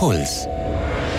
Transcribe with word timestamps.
Puls. 0.00 0.48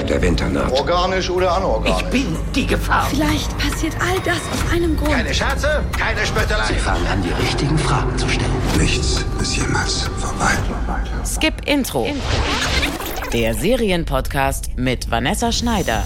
Der 0.10 0.20
Winter 0.24 0.50
naht. 0.50 0.72
Organisch 0.72 1.30
oder 1.30 1.56
anorganisch? 1.56 2.02
Ich 2.02 2.10
bin 2.10 2.36
die 2.56 2.66
Gefahr. 2.66 3.06
Vielleicht 3.12 3.56
passiert 3.60 3.94
all 4.02 4.20
das 4.26 4.38
aus 4.38 4.74
einem 4.74 4.98
Grund. 4.98 5.12
Keine 5.12 5.32
Scherze, 5.32 5.84
keine 5.96 6.26
Spöttelei. 6.26 6.66
Sie 6.66 6.74
fangen 6.80 7.06
an, 7.06 7.22
die 7.22 7.30
richtigen 7.30 7.78
Fragen 7.78 8.18
zu 8.18 8.28
stellen. 8.28 8.50
Nichts 8.80 9.24
ist 9.40 9.56
jemals 9.56 10.10
vorbei. 10.18 10.54
Skip 11.24 11.68
Intro. 11.68 12.08
Der 13.32 13.54
Serienpodcast 13.54 14.76
mit 14.78 15.12
Vanessa 15.12 15.52
Schneider. 15.52 16.04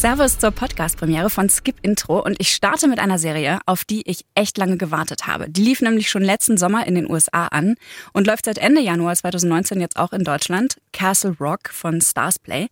Servus 0.00 0.38
zur 0.38 0.52
Podcast-Premiere 0.52 1.28
von 1.28 1.50
Skip 1.50 1.74
Intro 1.82 2.20
und 2.20 2.36
ich 2.38 2.52
starte 2.52 2.86
mit 2.86 3.00
einer 3.00 3.18
Serie, 3.18 3.58
auf 3.66 3.84
die 3.84 4.08
ich 4.08 4.24
echt 4.36 4.56
lange 4.56 4.76
gewartet 4.76 5.26
habe. 5.26 5.50
Die 5.50 5.64
lief 5.64 5.80
nämlich 5.80 6.08
schon 6.08 6.22
letzten 6.22 6.56
Sommer 6.56 6.86
in 6.86 6.94
den 6.94 7.10
USA 7.10 7.48
an 7.48 7.74
und 8.12 8.28
läuft 8.28 8.44
seit 8.44 8.58
Ende 8.58 8.80
Januar 8.80 9.16
2019 9.16 9.80
jetzt 9.80 9.96
auch 9.96 10.12
in 10.12 10.22
Deutschland. 10.22 10.76
Castle 10.92 11.34
Rock 11.40 11.70
von 11.70 12.00
Starsplay. 12.00 12.68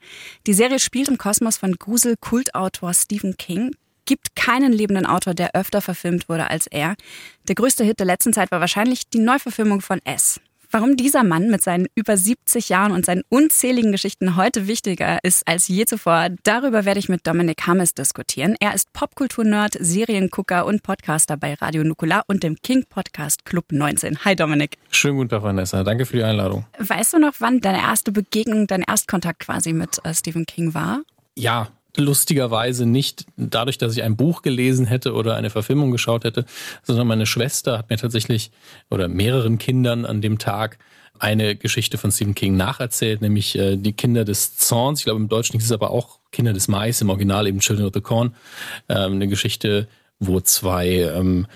Die 0.46 0.54
Serie 0.54 0.78
spielt 0.78 1.08
im 1.08 1.18
Kosmos 1.18 1.56
von 1.56 1.74
Grusel-Kultautor 1.74 2.94
Stephen 2.94 3.36
King, 3.36 3.72
gibt 4.04 4.36
keinen 4.36 4.72
lebenden 4.72 5.04
Autor, 5.04 5.34
der 5.34 5.56
öfter 5.56 5.80
verfilmt 5.80 6.28
wurde 6.28 6.48
als 6.48 6.68
er. 6.68 6.94
Der 7.48 7.56
größte 7.56 7.82
Hit 7.82 7.98
der 7.98 8.06
letzten 8.06 8.34
Zeit 8.34 8.52
war 8.52 8.60
wahrscheinlich 8.60 9.08
die 9.08 9.18
Neuverfilmung 9.18 9.80
von 9.80 10.00
S. 10.04 10.40
Warum 10.70 10.96
dieser 10.96 11.22
Mann 11.22 11.50
mit 11.50 11.62
seinen 11.62 11.86
über 11.94 12.16
70 12.16 12.68
Jahren 12.68 12.92
und 12.92 13.06
seinen 13.06 13.22
unzähligen 13.28 13.92
Geschichten 13.92 14.36
heute 14.36 14.66
wichtiger 14.66 15.18
ist 15.22 15.46
als 15.46 15.68
je 15.68 15.84
zuvor, 15.84 16.28
darüber 16.42 16.84
werde 16.84 16.98
ich 16.98 17.08
mit 17.08 17.26
Dominik 17.26 17.66
Hammes 17.66 17.94
diskutieren. 17.94 18.56
Er 18.60 18.74
ist 18.74 18.92
Popkultur-Nerd, 18.92 19.76
Seriengucker 19.78 20.66
und 20.66 20.82
Podcaster 20.82 21.36
bei 21.36 21.54
Radio 21.54 21.84
Nukular 21.84 22.24
und 22.26 22.42
dem 22.42 22.56
King 22.56 22.84
Podcast 22.88 23.44
Club 23.44 23.66
19. 23.70 24.24
Hi 24.24 24.34
Dominik. 24.34 24.76
Schönen 24.90 25.16
guten 25.16 25.28
Tag, 25.28 25.42
Vanessa. 25.42 25.84
Danke 25.84 26.06
für 26.06 26.16
die 26.16 26.24
Einladung. 26.24 26.64
Weißt 26.78 27.12
du 27.12 27.18
noch, 27.18 27.34
wann 27.38 27.60
deine 27.60 27.78
erste 27.78 28.12
Begegnung, 28.12 28.66
dein 28.66 28.82
Erstkontakt 28.82 29.40
quasi 29.40 29.72
mit 29.72 30.04
äh, 30.04 30.14
Stephen 30.14 30.46
King 30.46 30.74
war? 30.74 31.02
Ja, 31.36 31.68
lustigerweise 31.98 32.86
nicht 32.86 33.26
dadurch, 33.36 33.78
dass 33.78 33.96
ich 33.96 34.02
ein 34.02 34.16
Buch 34.16 34.42
gelesen 34.42 34.86
hätte 34.86 35.14
oder 35.14 35.36
eine 35.36 35.50
Verfilmung 35.50 35.90
geschaut 35.90 36.24
hätte, 36.24 36.44
sondern 36.82 37.06
meine 37.06 37.26
Schwester 37.26 37.78
hat 37.78 37.90
mir 37.90 37.96
tatsächlich 37.96 38.50
oder 38.90 39.08
mehreren 39.08 39.58
Kindern 39.58 40.04
an 40.04 40.20
dem 40.20 40.38
Tag 40.38 40.78
eine 41.18 41.56
Geschichte 41.56 41.98
von 41.98 42.12
Stephen 42.12 42.34
King 42.34 42.56
nacherzählt, 42.56 43.22
nämlich 43.22 43.58
äh, 43.58 43.76
die 43.76 43.92
Kinder 43.92 44.24
des 44.24 44.56
Zorns. 44.56 45.00
Ich 45.00 45.04
glaube, 45.04 45.20
im 45.20 45.28
Deutschen 45.28 45.56
ist 45.56 45.64
es 45.64 45.72
aber 45.72 45.90
auch 45.90 46.18
Kinder 46.30 46.52
des 46.52 46.68
Mais, 46.68 47.00
im 47.00 47.10
Original 47.10 47.46
eben 47.46 47.60
Children 47.60 47.86
of 47.86 47.94
the 47.94 48.00
Corn. 48.00 48.34
Ähm, 48.88 49.14
eine 49.14 49.28
Geschichte, 49.28 49.88
wo 50.18 50.40
zwei 50.40 50.88
ähm, 50.88 51.46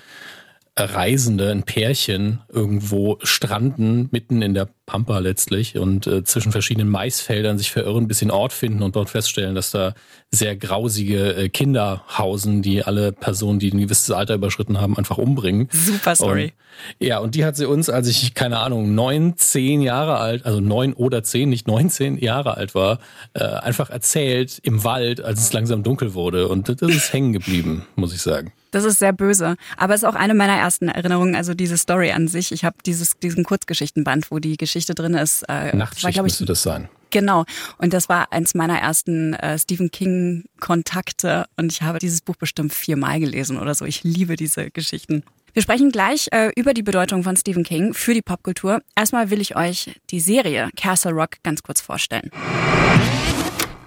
Reisende, 0.76 1.50
ein 1.50 1.64
Pärchen, 1.64 2.40
irgendwo 2.48 3.18
stranden, 3.22 4.08
mitten 4.12 4.40
in 4.40 4.54
der 4.54 4.68
Pampa 4.86 5.18
letztlich 5.18 5.76
und 5.76 6.06
äh, 6.06 6.24
zwischen 6.24 6.52
verschiedenen 6.52 6.88
Maisfeldern 6.88 7.58
sich 7.58 7.70
verirren, 7.70 8.08
bis 8.08 8.22
einen 8.22 8.30
Ort 8.30 8.52
finden 8.52 8.82
und 8.82 8.96
dort 8.96 9.10
feststellen, 9.10 9.54
dass 9.54 9.70
da 9.70 9.94
sehr 10.30 10.56
grausige 10.56 11.34
äh, 11.34 11.48
Kinder 11.48 12.04
hausen, 12.16 12.62
die 12.62 12.82
alle 12.82 13.12
Personen, 13.12 13.58
die 13.58 13.70
ein 13.72 13.78
gewisses 13.78 14.10
Alter 14.10 14.34
überschritten 14.34 14.80
haben, 14.80 14.96
einfach 14.96 15.18
umbringen. 15.18 15.68
Super 15.70 16.14
Story. 16.14 16.52
Und, 16.98 17.06
ja, 17.06 17.18
und 17.18 17.34
die 17.34 17.44
hat 17.44 17.56
sie 17.56 17.66
uns, 17.66 17.90
als 17.90 18.08
ich, 18.08 18.34
keine 18.34 18.58
Ahnung, 18.58 18.94
neun, 18.94 19.36
zehn 19.36 19.82
Jahre 19.82 20.16
alt, 20.16 20.46
also 20.46 20.60
neun 20.60 20.94
oder 20.94 21.22
zehn, 21.22 21.50
nicht 21.50 21.66
neunzehn 21.66 22.16
Jahre 22.16 22.56
alt 22.56 22.74
war, 22.74 23.00
äh, 23.34 23.44
einfach 23.44 23.90
erzählt 23.90 24.58
im 24.62 24.82
Wald, 24.82 25.20
als 25.20 25.40
es 25.40 25.52
langsam 25.52 25.82
dunkel 25.82 26.14
wurde. 26.14 26.48
Und 26.48 26.68
das 26.68 26.90
ist 26.90 27.12
hängen 27.12 27.32
geblieben, 27.32 27.86
muss 27.96 28.14
ich 28.14 28.22
sagen. 28.22 28.52
Das 28.70 28.84
ist 28.84 28.98
sehr 28.98 29.12
böse. 29.12 29.56
Aber 29.76 29.94
es 29.94 30.02
ist 30.02 30.08
auch 30.08 30.14
eine 30.14 30.34
meiner 30.34 30.56
ersten 30.56 30.88
Erinnerungen, 30.88 31.34
also 31.34 31.54
diese 31.54 31.76
Story 31.76 32.12
an 32.12 32.28
sich. 32.28 32.52
Ich 32.52 32.64
habe 32.64 32.76
dieses, 32.86 33.18
diesen 33.18 33.44
Kurzgeschichtenband, 33.44 34.30
wo 34.30 34.38
die 34.38 34.56
Geschichte 34.56 34.94
drin 34.94 35.14
ist. 35.14 35.42
Äh, 35.48 35.76
Nachtschicht 35.76 36.16
war, 36.16 36.22
müsste 36.22 36.44
das 36.44 36.62
sein. 36.62 36.88
Genau. 37.10 37.44
Und 37.78 37.92
das 37.92 38.08
war 38.08 38.32
eins 38.32 38.54
meiner 38.54 38.78
ersten 38.78 39.34
äh, 39.34 39.58
Stephen 39.58 39.90
King-Kontakte. 39.90 41.46
Und 41.56 41.72
ich 41.72 41.82
habe 41.82 41.98
dieses 41.98 42.20
Buch 42.20 42.36
bestimmt 42.36 42.72
viermal 42.72 43.20
gelesen 43.20 43.58
oder 43.58 43.74
so. 43.74 43.84
Ich 43.84 44.04
liebe 44.04 44.36
diese 44.36 44.70
Geschichten. 44.70 45.24
Wir 45.52 45.62
sprechen 45.62 45.90
gleich 45.90 46.28
äh, 46.30 46.52
über 46.54 46.74
die 46.74 46.82
Bedeutung 46.84 47.24
von 47.24 47.36
Stephen 47.36 47.64
King 47.64 47.92
für 47.92 48.14
die 48.14 48.22
Popkultur. 48.22 48.82
Erstmal 48.94 49.30
will 49.30 49.40
ich 49.40 49.56
euch 49.56 50.00
die 50.10 50.20
Serie 50.20 50.70
Castle 50.76 51.12
Rock 51.12 51.42
ganz 51.42 51.62
kurz 51.64 51.80
vorstellen. 51.80 52.30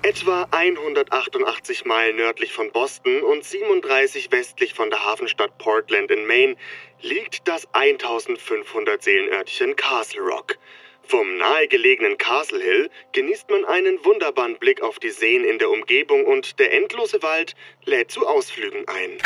Etwa 0.05 0.45
188 0.51 1.85
Meilen 1.85 2.17
nördlich 2.17 2.51
von 2.51 2.69
Boston 2.73 3.21
und 3.23 3.45
37 3.45 4.33
westlich 4.33 4.73
von 4.73 4.89
der 4.89 5.05
Hafenstadt 5.05 5.57
Portland 5.59 6.11
in 6.11 6.27
Maine 6.27 6.57
liegt 7.01 7.47
das 7.47 7.65
1500 7.71 9.01
Seelenörtchen 9.01 9.77
Castle 9.77 10.21
Rock. 10.21 10.57
Vom 11.03 11.37
nahegelegenen 11.37 12.17
Castle 12.17 12.61
Hill 12.61 12.89
genießt 13.13 13.49
man 13.49 13.63
einen 13.63 14.03
wunderbaren 14.03 14.57
Blick 14.57 14.81
auf 14.81 14.99
die 14.99 15.09
Seen 15.09 15.45
in 15.45 15.57
der 15.57 15.69
Umgebung 15.69 16.25
und 16.25 16.59
der 16.59 16.73
endlose 16.73 17.23
Wald 17.23 17.55
lädt 17.85 18.11
zu 18.11 18.27
Ausflügen 18.27 18.85
ein. 18.89 19.19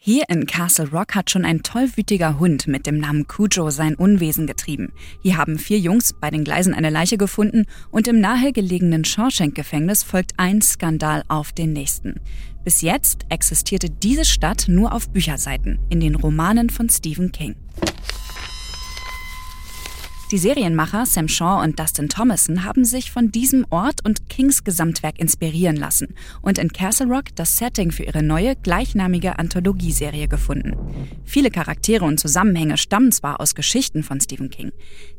Hier 0.00 0.22
in 0.28 0.46
Castle 0.46 0.90
Rock 0.90 1.16
hat 1.16 1.28
schon 1.28 1.44
ein 1.44 1.64
tollwütiger 1.64 2.38
Hund 2.38 2.68
mit 2.68 2.86
dem 2.86 2.98
Namen 2.98 3.26
Cujo 3.26 3.70
sein 3.70 3.96
Unwesen 3.96 4.46
getrieben. 4.46 4.92
Hier 5.24 5.36
haben 5.36 5.58
vier 5.58 5.80
Jungs 5.80 6.12
bei 6.12 6.30
den 6.30 6.44
Gleisen 6.44 6.72
eine 6.72 6.88
Leiche 6.88 7.18
gefunden 7.18 7.66
und 7.90 8.06
im 8.06 8.20
nahegelegenen 8.20 9.04
Shawshank-Gefängnis 9.04 10.04
folgt 10.04 10.34
ein 10.36 10.62
Skandal 10.62 11.24
auf 11.26 11.50
den 11.50 11.72
nächsten. 11.72 12.20
Bis 12.64 12.80
jetzt 12.80 13.26
existierte 13.28 13.90
diese 13.90 14.24
Stadt 14.24 14.66
nur 14.68 14.92
auf 14.92 15.10
Bücherseiten, 15.10 15.80
in 15.90 15.98
den 15.98 16.14
Romanen 16.14 16.70
von 16.70 16.88
Stephen 16.88 17.32
King. 17.32 17.56
Die 20.30 20.36
Serienmacher 20.36 21.06
Sam 21.06 21.26
Shaw 21.26 21.62
und 21.64 21.80
Dustin 21.80 22.10
Thomason 22.10 22.62
haben 22.62 22.84
sich 22.84 23.10
von 23.10 23.32
diesem 23.32 23.64
Ort 23.70 24.04
und 24.04 24.28
Kings 24.28 24.62
Gesamtwerk 24.62 25.18
inspirieren 25.18 25.76
lassen 25.76 26.08
und 26.42 26.58
in 26.58 26.70
Castle 26.70 27.06
Rock 27.06 27.34
das 27.34 27.56
Setting 27.56 27.92
für 27.92 28.02
ihre 28.02 28.22
neue 28.22 28.54
gleichnamige 28.54 29.38
Anthologieserie 29.38 30.28
gefunden. 30.28 30.76
Viele 31.24 31.50
Charaktere 31.50 32.04
und 32.04 32.20
Zusammenhänge 32.20 32.76
stammen 32.76 33.10
zwar 33.10 33.40
aus 33.40 33.54
Geschichten 33.54 34.02
von 34.02 34.20
Stephen 34.20 34.50
King, 34.50 34.70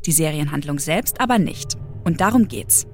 die 0.06 0.12
Serienhandlung 0.12 0.78
selbst 0.78 1.20
aber 1.20 1.40
nicht. 1.40 1.76
Und 2.04 2.22
darum 2.22 2.48
geht's. 2.48 2.86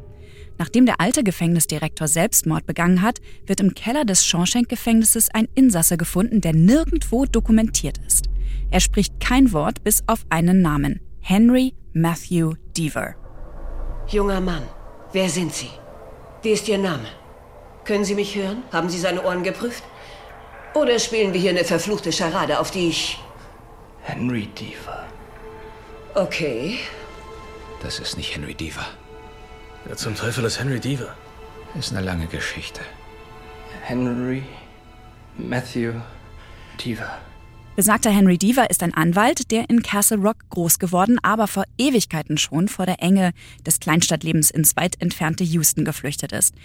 Nachdem 0.57 0.85
der 0.85 1.01
alte 1.01 1.21
Gefängnisdirektor 1.21 2.07
Selbstmord 2.07 2.65
begangen 2.65 3.01
hat, 3.01 3.19
wird 3.45 3.59
im 3.59 3.73
Keller 3.73 4.05
des 4.05 4.25
Shawshank-Gefängnisses 4.25 5.27
ein 5.33 5.49
Insasse 5.53 5.97
gefunden, 5.97 6.39
der 6.39 6.53
nirgendwo 6.53 7.25
dokumentiert 7.25 7.99
ist. 8.07 8.29
Er 8.71 8.79
spricht 8.79 9.19
kein 9.19 9.51
Wort 9.51 9.83
bis 9.83 10.03
auf 10.07 10.25
einen 10.29 10.61
Namen. 10.61 11.01
Henry 11.19 11.73
Matthew 11.97 12.56
Deaver. 12.73 13.16
Junger 14.09 14.41
Mann, 14.41 14.63
wer 15.13 15.29
sind 15.29 15.53
Sie? 15.53 15.69
Wie 16.41 16.50
ist 16.50 16.67
Ihr 16.67 16.78
Name? 16.78 17.07
Können 17.85 18.03
Sie 18.03 18.16
mich 18.16 18.35
hören? 18.35 18.63
Haben 18.73 18.89
Sie 18.89 19.00
seine 19.00 19.23
Ohren 19.23 19.44
geprüft? 19.44 19.81
Oder 20.73 21.00
spielen 21.00 21.31
wir 21.31 21.39
hier 21.39 21.51
eine 21.51 21.63
verfluchte 21.63 22.11
Scharade, 22.11 22.59
auf 22.59 22.69
die 22.69 22.89
ich... 22.89 23.17
Henry 24.01 24.47
Deaver. 24.47 25.06
Okay. 26.16 26.79
Das 27.81 28.00
ist 28.00 28.17
nicht 28.17 28.35
Henry 28.35 28.56
Deaver. 28.56 28.88
Wer 29.85 29.95
zum 29.95 30.16
Teufel 30.16 30.44
ist 30.44 30.59
Henry 30.59 30.81
Deaver? 30.81 31.16
Ist 31.79 31.94
eine 31.94 32.06
lange 32.06 32.27
Geschichte. 32.27 32.81
Henry 33.83 34.44
Matthew 35.38 35.94
Deaver. 36.77 37.19
Besagter 37.75 38.09
Henry 38.09 38.38
Deaver 38.38 38.69
ist 38.69 38.84
ein 38.84 38.94
Anwalt, 38.94 39.52
der 39.52 39.69
in 39.69 39.84
Castle 39.84 40.19
Rock 40.19 40.38
groß 40.50 40.80
geworden, 40.80 41.19
aber 41.24 41.46
vor 41.46 41.66
Ewigkeiten 41.78 42.38
schon 42.38 42.69
vor 42.69 42.86
der 42.86 43.03
Enge 43.03 43.34
des 43.66 43.81
Kleinstadtlebens 43.81 44.50
ins 44.50 44.78
weit 44.78 45.02
entfernte 45.02 45.44
Houston 45.44 45.84
geflüchtet 45.84 46.31
ist. 46.31 46.56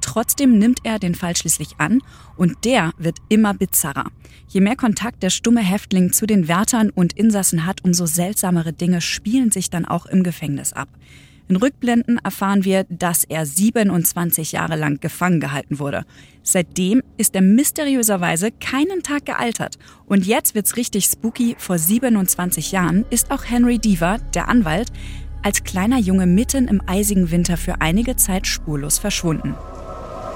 Trotzdem 0.00 0.58
nimmt 0.58 0.80
er 0.82 0.98
den 0.98 1.14
Fall 1.14 1.36
schließlich 1.36 1.76
an 1.78 2.00
und 2.36 2.64
der 2.64 2.90
wird 2.98 3.18
immer 3.28 3.54
bizarrer. 3.54 4.10
Je 4.48 4.60
mehr 4.60 4.74
Kontakt 4.74 5.22
der 5.22 5.30
stumme 5.30 5.60
Häftling 5.60 6.12
zu 6.12 6.26
den 6.26 6.48
Wärtern 6.48 6.90
und 6.90 7.12
Insassen 7.12 7.64
hat, 7.64 7.84
umso 7.84 8.06
seltsamere 8.06 8.72
Dinge 8.72 9.00
spielen 9.00 9.52
sich 9.52 9.70
dann 9.70 9.84
auch 9.84 10.06
im 10.06 10.24
Gefängnis 10.24 10.72
ab. 10.72 10.88
In 11.48 11.56
Rückblenden 11.56 12.18
erfahren 12.24 12.64
wir, 12.64 12.84
dass 12.88 13.22
er 13.22 13.46
27 13.46 14.52
Jahre 14.52 14.74
lang 14.74 14.98
gefangen 15.00 15.38
gehalten 15.38 15.78
wurde. 15.78 16.04
Seitdem 16.42 17.02
ist 17.18 17.36
er 17.36 17.42
mysteriöserweise 17.42 18.50
keinen 18.50 19.02
Tag 19.04 19.26
gealtert. 19.26 19.78
Und 20.06 20.26
jetzt 20.26 20.56
wird's 20.56 20.76
richtig 20.76 21.04
spooky. 21.04 21.54
Vor 21.58 21.78
27 21.78 22.72
Jahren 22.72 23.04
ist 23.10 23.30
auch 23.30 23.44
Henry 23.44 23.78
Deaver, 23.78 24.18
der 24.34 24.48
Anwalt, 24.48 24.88
als 25.44 25.62
kleiner 25.62 25.98
Junge 25.98 26.26
mitten 26.26 26.66
im 26.66 26.82
eisigen 26.88 27.30
Winter 27.30 27.56
für 27.56 27.80
einige 27.80 28.16
Zeit 28.16 28.48
spurlos 28.48 28.98
verschwunden. 28.98 29.54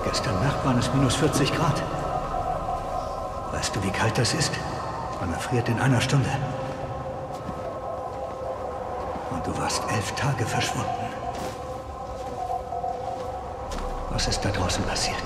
Gestern 0.05 0.35
Nacht 0.45 0.65
waren 0.65 0.79
es 0.79 0.95
minus 0.95 1.17
40 1.17 1.53
Grad. 1.53 1.83
Weißt 3.53 3.75
du, 3.75 3.83
wie 3.83 3.91
kalt 3.91 4.17
das 4.17 4.33
ist? 4.35 4.53
Man 5.21 5.33
erfriert 5.33 5.69
in 5.69 5.79
einer 5.81 6.01
Stunde. 6.01 6.31
Du 9.51 9.59
warst 9.59 9.83
elf 9.91 10.13
Tage 10.13 10.47
verschwunden. 10.47 10.87
Was 14.11 14.29
ist 14.29 14.41
da 14.43 14.51
draußen 14.51 14.85
passiert? 14.85 15.19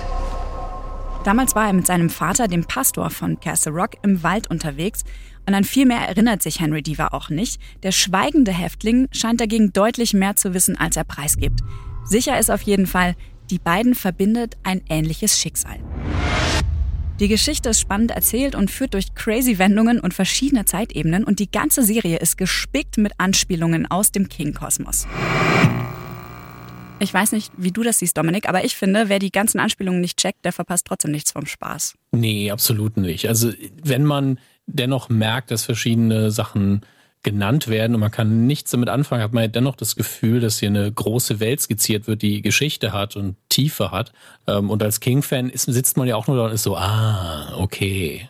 Damals 1.25 1.55
war 1.55 1.67
er 1.67 1.75
mit 1.75 1.87
seinem 1.87 2.09
Vater, 2.09 2.49
dem 2.49 2.65
Pastor 2.65 3.11
von 3.11 3.39
Castle 3.39 3.73
Rock, 3.73 3.91
im 4.03 4.23
Wald 4.23 4.49
unterwegs 4.49 5.05
und 5.47 5.53
an 5.53 5.65
viel 5.65 5.85
mehr 5.85 6.09
erinnert 6.09 6.43
sich 6.43 6.59
Henry 6.61 6.81
Deaver 6.81 7.13
auch 7.13 7.29
nicht. 7.29 7.61
Der 7.83 7.93
schweigende 7.93 8.53
Häftling 8.53 9.09
scheint 9.13 9.43
dagegen 9.43 9.75
deutlich 9.75 10.15
mehr 10.15 10.37
zu 10.37 10.55
wissen, 10.55 10.79
als 10.79 10.97
er 10.97 11.05
preisgibt. 11.05 11.61
Sicher 12.05 12.39
ist 12.39 12.51
auf 12.51 12.63
jeden 12.63 12.87
Fall, 12.87 13.17
die 13.51 13.59
beiden 13.59 13.95
verbindet 13.95 14.57
ein 14.63 14.81
ähnliches 14.89 15.39
Schicksal. 15.39 15.81
Die 17.21 17.29
Geschichte 17.29 17.69
ist 17.69 17.79
spannend 17.79 18.11
erzählt 18.11 18.57
und 18.57 18.73
führt 18.73 18.95
durch 18.95 19.15
crazy 19.15 19.59
Wendungen 19.59 20.01
und 20.01 20.13
verschiedene 20.13 20.65
Zeitebenen 20.65 21.23
und 21.23 21.39
die 21.39 21.49
ganze 21.49 21.85
Serie 21.85 22.17
ist 22.17 22.37
gespickt 22.37 22.99
mit 22.99 23.13
Anspielungen 23.19 23.89
aus 23.89 24.11
dem 24.11 24.29
King-Kosmos. 24.29 25.07
Ich 26.99 27.15
weiß 27.15 27.31
nicht, 27.31 27.53
wie 27.57 27.71
du 27.71 27.85
das 27.85 28.01
siehst, 28.01 28.17
Dominik, 28.19 28.49
aber 28.49 28.65
ich 28.65 28.75
finde, 28.75 29.09
wer 29.09 29.21
die 29.21 29.31
ganzen 29.31 29.61
Anspielungen 29.61 30.01
nicht 30.01 30.19
checkt, 30.19 30.45
der 30.45 30.53
verpasst 30.53 30.87
trotzdem 30.89 31.13
nichts 31.13 31.31
vom 31.31 31.47
Spaß. 31.47 31.95
Nee, 32.11 32.51
absolut 32.51 32.97
nicht. 32.97 33.29
Also 33.29 33.53
wenn 33.85 34.05
man 34.05 34.41
dennoch 34.67 35.09
merkt, 35.09 35.53
dass 35.53 35.65
verschiedene 35.65 36.33
Sachen 36.33 36.81
genannt 37.25 37.67
werden 37.67 37.95
und 37.95 38.01
man 38.01 38.11
kann 38.11 38.47
nichts 38.47 38.71
damit 38.71 38.89
anfangen, 38.89 39.23
hat 39.23 39.33
man 39.33 39.43
ja 39.43 39.49
dennoch 39.49 39.75
das 39.75 39.97
Gefühl, 39.97 40.41
dass 40.41 40.61
hier 40.61 40.69
eine 40.69 40.93
große 40.93 41.41
Welt 41.41 41.61
skizziert 41.61 42.07
wird, 42.07 42.23
die 42.23 42.43
Geschichte 42.43 42.93
hat 42.93 43.17
und 43.17 43.37
Tiefe 43.49 43.91
hat. 43.91 44.13
Ähm, 44.47 44.71
und 44.71 44.83
als 44.83 45.01
King-Fan 45.01 45.51
sitzt 45.55 45.97
man 45.97 46.07
ja 46.07 46.15
auch 46.15 46.29
nur 46.29 46.37
da 46.37 46.45
und 46.45 46.53
ist 46.53 46.63
so, 46.63 46.77
ah, 46.77 47.57
okay. 47.57 48.29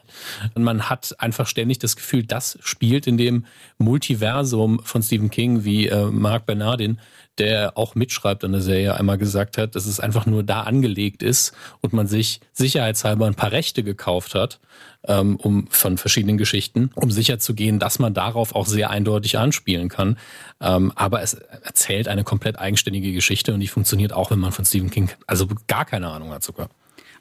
Und 0.54 0.62
man 0.62 0.88
hat 0.88 1.14
einfach 1.18 1.46
ständig 1.46 1.78
das 1.80 1.96
Gefühl, 1.96 2.24
das 2.24 2.58
spielt 2.62 3.06
in 3.06 3.18
dem 3.18 3.44
Multiversum 3.76 4.80
von 4.84 5.02
Stephen 5.02 5.30
King, 5.30 5.64
wie 5.64 5.88
äh, 5.88 6.06
Mark 6.06 6.46
Bernardin 6.46 6.98
der 7.38 7.76
auch 7.76 7.94
mitschreibt 7.94 8.44
an 8.44 8.52
der 8.52 8.60
Serie, 8.60 8.94
einmal 8.94 9.18
gesagt 9.18 9.58
hat, 9.58 9.74
dass 9.74 9.86
es 9.86 10.00
einfach 10.00 10.26
nur 10.26 10.42
da 10.42 10.62
angelegt 10.62 11.22
ist 11.22 11.52
und 11.80 11.92
man 11.92 12.06
sich 12.06 12.40
sicherheitshalber 12.52 13.26
ein 13.26 13.34
paar 13.34 13.52
Rechte 13.52 13.82
gekauft 13.82 14.34
hat, 14.34 14.60
ähm, 15.06 15.36
um 15.36 15.66
von 15.68 15.98
verschiedenen 15.98 16.38
Geschichten, 16.38 16.90
um 16.94 17.10
sicherzugehen, 17.10 17.78
dass 17.78 17.98
man 17.98 18.14
darauf 18.14 18.54
auch 18.54 18.66
sehr 18.66 18.90
eindeutig 18.90 19.38
anspielen 19.38 19.88
kann. 19.88 20.18
Ähm, 20.60 20.92
aber 20.94 21.22
es 21.22 21.34
erzählt 21.34 22.08
eine 22.08 22.24
komplett 22.24 22.58
eigenständige 22.58 23.12
Geschichte 23.12 23.54
und 23.54 23.60
die 23.60 23.68
funktioniert 23.68 24.12
auch, 24.12 24.30
wenn 24.30 24.38
man 24.38 24.52
von 24.52 24.64
Stephen 24.64 24.90
King 24.90 25.10
also 25.26 25.46
gar 25.66 25.84
keine 25.84 26.08
Ahnung 26.08 26.30
hat 26.30 26.42
sogar. 26.42 26.68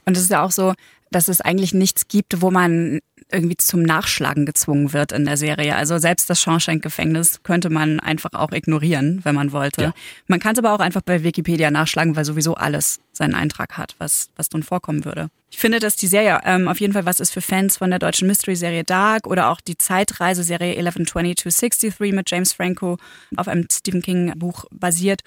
Und 0.06 0.18
es 0.18 0.24
ist 0.24 0.32
ja 0.32 0.44
auch 0.44 0.52
so, 0.52 0.74
dass 1.12 1.28
es 1.28 1.42
eigentlich 1.42 1.74
nichts 1.74 2.08
gibt, 2.08 2.42
wo 2.42 2.52
man 2.52 3.00
irgendwie 3.34 3.58
zum 3.58 3.82
Nachschlagen 3.82 4.46
gezwungen 4.46 4.94
wird 4.94 5.12
in 5.12 5.26
der 5.26 5.38
Serie. 5.38 5.76
Also 5.76 5.98
selbst 5.98 6.30
das 6.30 6.42
Shawshank-Gefängnis 6.42 7.42
könnte 7.44 7.70
man 7.70 8.00
einfach 8.00 8.32
auch 8.34 8.52
ignorieren, 8.52 9.22
wenn 9.24 9.36
man 9.36 9.52
wollte. 9.52 9.82
Ja. 9.82 9.94
Man 10.28 10.40
kann 10.40 10.54
es 10.54 10.60
aber 10.60 10.74
auch 10.74 10.80
einfach 10.80 11.02
bei 11.02 11.24
Wikipedia 11.24 11.72
nachschlagen, 11.72 12.16
weil 12.16 12.26
sowieso 12.26 12.56
alles 12.56 13.00
seinen 13.12 13.36
Eintrag 13.36 13.78
hat, 13.78 13.96
was, 13.98 14.30
was 14.36 14.50
drin 14.50 14.64
vorkommen 14.64 15.06
würde. 15.06 15.30
Ich 15.52 15.60
finde, 15.60 15.80
dass 15.80 15.96
die 15.96 16.08
Serie 16.08 16.40
ähm, 16.46 16.68
auf 16.68 16.80
jeden 16.80 16.94
Fall 16.94 17.06
was 17.06 17.20
ist 17.20 17.32
für 17.32 17.42
Fans 17.42 17.78
von 17.78 17.90
der 17.92 18.00
deutschen 18.00 18.28
Mystery-Serie 18.28 18.84
Dark 18.84 19.28
oder 19.28 19.50
auch 19.50 19.62
die 19.62 19.78
Zeitreiseserie 19.78 20.74
112263 20.74 22.12
mit 22.12 22.30
James 22.30 22.54
Franco 22.54 22.98
auf 23.36 23.48
einem 23.48 23.68
Stephen 23.72 24.02
King-Buch 24.02 24.66
basiert 24.72 25.22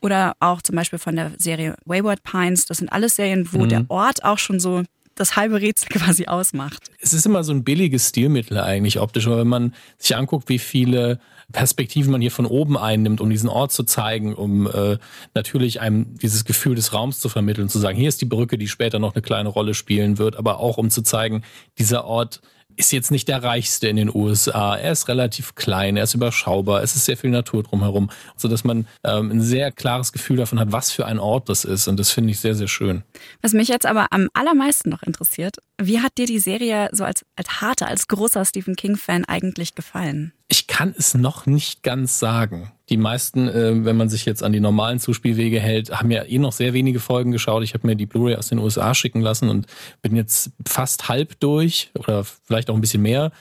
oder 0.00 0.34
auch 0.40 0.62
zum 0.62 0.76
Beispiel 0.76 0.98
von 0.98 1.16
der 1.16 1.32
Serie 1.36 1.76
Wayward 1.84 2.22
Pines. 2.22 2.66
Das 2.66 2.78
sind 2.78 2.90
alles 2.90 3.16
Serien, 3.16 3.52
wo 3.52 3.64
mhm. 3.64 3.68
der 3.68 3.84
Ort 3.88 4.24
auch 4.24 4.38
schon 4.38 4.60
so 4.60 4.82
das 5.16 5.34
halbe 5.34 5.60
Rätsel 5.60 5.88
quasi 5.90 6.26
ausmacht. 6.26 6.84
Es 7.00 7.12
ist 7.12 7.26
immer 7.26 7.42
so 7.42 7.52
ein 7.52 7.64
billiges 7.64 8.10
Stilmittel 8.10 8.58
eigentlich 8.58 9.00
optisch, 9.00 9.26
aber 9.26 9.38
wenn 9.38 9.48
man 9.48 9.74
sich 9.98 10.14
anguckt, 10.14 10.48
wie 10.48 10.60
viele 10.60 11.18
Perspektiven 11.52 12.10
man 12.10 12.20
hier 12.20 12.30
von 12.30 12.46
oben 12.46 12.76
einnimmt, 12.76 13.20
um 13.20 13.30
diesen 13.30 13.48
Ort 13.48 13.72
zu 13.72 13.84
zeigen, 13.84 14.34
um 14.34 14.66
äh, 14.66 14.98
natürlich 15.34 15.80
einem 15.80 16.18
dieses 16.18 16.44
Gefühl 16.44 16.74
des 16.74 16.92
Raums 16.92 17.20
zu 17.20 17.28
vermitteln, 17.28 17.68
zu 17.68 17.78
sagen, 17.78 17.96
hier 17.96 18.08
ist 18.08 18.20
die 18.20 18.26
Brücke, 18.26 18.58
die 18.58 18.68
später 18.68 18.98
noch 18.98 19.14
eine 19.14 19.22
kleine 19.22 19.48
Rolle 19.48 19.74
spielen 19.74 20.18
wird, 20.18 20.36
aber 20.36 20.58
auch 20.58 20.76
um 20.76 20.90
zu 20.90 21.02
zeigen, 21.02 21.42
dieser 21.78 22.04
Ort 22.04 22.40
ist 22.76 22.92
jetzt 22.92 23.10
nicht 23.10 23.28
der 23.28 23.42
reichste 23.42 23.88
in 23.88 23.96
den 23.96 24.14
USA. 24.14 24.76
Er 24.76 24.92
ist 24.92 25.08
relativ 25.08 25.54
klein, 25.54 25.96
er 25.96 26.04
ist 26.04 26.14
überschaubar, 26.14 26.82
es 26.82 26.94
ist 26.94 27.06
sehr 27.06 27.16
viel 27.16 27.30
Natur 27.30 27.62
drumherum, 27.62 28.10
so 28.36 28.48
dass 28.48 28.64
man 28.64 28.86
ähm, 29.04 29.30
ein 29.30 29.40
sehr 29.40 29.72
klares 29.72 30.12
Gefühl 30.12 30.36
davon 30.36 30.60
hat, 30.60 30.72
was 30.72 30.92
für 30.92 31.06
ein 31.06 31.18
Ort 31.18 31.48
das 31.48 31.64
ist. 31.64 31.88
Und 31.88 31.98
das 31.98 32.10
finde 32.10 32.30
ich 32.32 32.40
sehr, 32.40 32.54
sehr 32.54 32.68
schön. 32.68 33.02
Was 33.42 33.52
mich 33.52 33.68
jetzt 33.68 33.86
aber 33.86 34.06
am 34.10 34.28
allermeisten 34.34 34.90
noch 34.90 35.02
interessiert, 35.02 35.56
wie 35.80 36.00
hat 36.00 36.18
dir 36.18 36.26
die 36.26 36.38
Serie 36.38 36.88
so 36.92 37.04
als, 37.04 37.24
als 37.36 37.60
harter, 37.60 37.88
als 37.88 38.08
großer 38.08 38.44
Stephen 38.44 38.76
King-Fan 38.76 39.24
eigentlich 39.24 39.74
gefallen? 39.74 40.32
Ich 40.48 40.68
kann 40.68 40.94
es 40.96 41.14
noch 41.14 41.46
nicht 41.46 41.82
ganz 41.82 42.20
sagen. 42.20 42.70
Die 42.88 42.96
meisten, 42.96 43.48
äh, 43.48 43.84
wenn 43.84 43.96
man 43.96 44.08
sich 44.08 44.24
jetzt 44.24 44.44
an 44.44 44.52
die 44.52 44.60
normalen 44.60 45.00
Zuspielwege 45.00 45.58
hält, 45.58 45.90
haben 45.90 46.10
ja 46.12 46.22
eh 46.22 46.38
noch 46.38 46.52
sehr 46.52 46.72
wenige 46.72 47.00
Folgen 47.00 47.32
geschaut. 47.32 47.64
Ich 47.64 47.74
habe 47.74 47.86
mir 47.86 47.96
die 47.96 48.06
Blu-ray 48.06 48.36
aus 48.36 48.48
den 48.48 48.58
USA 48.58 48.94
schicken 48.94 49.20
lassen 49.20 49.48
und 49.48 49.66
bin 50.02 50.14
jetzt 50.14 50.52
fast 50.64 51.08
halb 51.08 51.40
durch 51.40 51.90
oder 51.98 52.24
vielleicht 52.24 52.70
auch 52.70 52.76
ein 52.76 52.80
bisschen 52.80 53.02
mehr. 53.02 53.32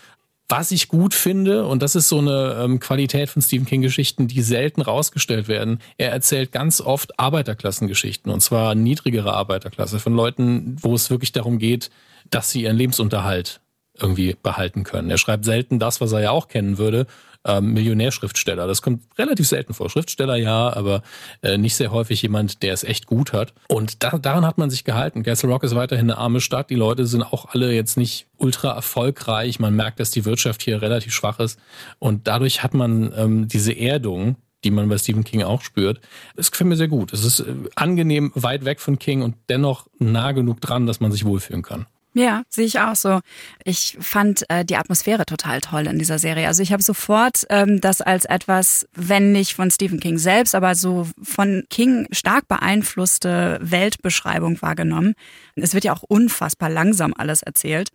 Was 0.48 0.72
ich 0.72 0.88
gut 0.88 1.16
finde, 1.16 1.66
und 1.66 1.82
das 1.82 1.96
ist 1.96 2.08
so 2.08 2.20
eine 2.20 2.58
ähm, 2.60 2.80
Qualität 2.80 3.30
von 3.30 3.42
Stephen 3.42 3.66
King-Geschichten, 3.66 4.28
die 4.28 4.42
selten 4.42 4.82
rausgestellt 4.82 5.48
werden, 5.48 5.80
er 5.98 6.12
erzählt 6.12 6.52
ganz 6.52 6.82
oft 6.82 7.20
Arbeiterklassengeschichten, 7.20 8.32
und 8.32 8.42
zwar 8.42 8.76
niedrigere 8.76 9.34
Arbeiterklasse, 9.34 10.00
von 10.00 10.14
Leuten, 10.14 10.76
wo 10.82 10.94
es 10.94 11.10
wirklich 11.10 11.32
darum 11.32 11.58
geht, 11.58 11.90
dass 12.30 12.52
sie 12.52 12.64
ihren 12.64 12.78
Lebensunterhalt 12.78 13.60
irgendwie 14.00 14.36
behalten 14.42 14.84
können. 14.84 15.10
Er 15.10 15.18
schreibt 15.18 15.46
selten 15.46 15.80
das, 15.80 16.02
was 16.02 16.12
er 16.12 16.22
ja 16.22 16.32
auch 16.32 16.48
kennen 16.48 16.78
würde, 16.78 17.08
ähm, 17.46 17.74
Millionärschriftsteller. 17.74 18.68
Das 18.68 18.82
kommt 18.82 19.04
relativ 19.18 19.48
selten 19.48 19.74
vor. 19.74 19.90
Schriftsteller 19.90 20.36
ja, 20.36 20.76
aber 20.76 21.04
äh, 21.42 21.58
nicht 21.58 21.76
sehr 21.76 21.92
häufig 21.92 22.22
jemand, 22.22 22.64
der 22.64 22.74
es 22.74 22.84
echt 22.84 23.06
gut 23.06 23.34
hat. 23.34 23.54
Und 23.68 24.04
da, 24.04 24.18
daran 24.18 24.46
hat 24.46 24.58
man 24.58 24.70
sich 24.70 24.84
gehalten. 24.84 25.24
Castle 25.24 25.50
Rock 25.50 25.64
ist 25.64 25.76
weiterhin 25.76 26.10
eine 26.10 26.18
arme 26.18 26.42
Stadt. 26.42 26.70
Die 26.70 26.76
Leute 26.76 27.06
sind 27.06 27.22
auch 27.22 27.46
alle 27.54 27.72
jetzt 27.74 27.98
nicht 27.98 28.28
ultra 28.38 28.74
erfolgreich. 28.74 29.60
Man 29.60 29.76
merkt, 29.76 30.00
dass 30.00 30.12
die 30.12 30.26
Wirtschaft 30.26 30.64
hier 30.64 30.82
relativ 30.82 31.14
schwach 31.14 31.40
ist. 31.40 31.60
Und 32.00 32.28
dadurch 32.28 32.64
hat 32.64 32.74
man 32.74 33.14
ähm, 33.16 33.48
diese 33.48 33.74
Erdung, 33.74 34.38
die 34.64 34.72
man 34.72 34.90
bei 34.90 34.98
Stephen 34.98 35.24
King 35.24 35.44
auch 35.44 35.62
spürt. 35.62 36.02
Es 36.36 36.52
gefällt 36.52 36.70
mir 36.70 36.76
sehr 36.76 36.88
gut. 36.88 37.14
Es 37.14 37.24
ist 37.24 37.42
äh, 37.42 37.54
angenehm 37.76 38.32
weit 38.34 38.66
weg 38.66 38.80
von 38.80 38.98
King 38.98 39.22
und 39.22 39.36
dennoch 39.50 39.88
nah 40.00 40.32
genug 40.32 40.60
dran, 40.62 40.88
dass 40.88 41.00
man 41.00 41.12
sich 41.12 41.26
wohlfühlen 41.26 41.62
kann. 41.62 41.86
Ja, 42.18 42.44
sehe 42.48 42.66
ich 42.66 42.80
auch 42.80 42.96
so. 42.96 43.20
Ich 43.66 43.98
fand 44.00 44.50
äh, 44.50 44.64
die 44.64 44.78
Atmosphäre 44.78 45.26
total 45.26 45.60
toll 45.60 45.86
in 45.86 46.00
dieser 46.00 46.18
Serie. 46.18 46.48
Also 46.48 46.64
ich 46.64 46.72
habe 46.72 46.82
sofort 46.82 47.46
ähm, 47.50 47.82
das 47.82 48.00
als 48.00 48.24
etwas, 48.24 48.88
wenn 48.94 49.34
nicht 49.34 49.54
von 49.54 49.70
Stephen 49.70 50.00
King 50.00 50.18
selbst, 50.18 50.56
aber 50.56 50.76
so 50.76 51.10
von 51.22 51.66
King 51.70 52.08
stark 52.12 52.48
beeinflusste 52.48 53.60
Weltbeschreibung 53.62 54.62
wahrgenommen. 54.62 55.16
Es 55.56 55.74
wird 55.74 55.84
ja 55.84 55.92
auch 55.92 56.04
unfassbar 56.04 56.70
langsam 56.70 57.14
alles 57.14 57.44
erzählt. 57.44 57.90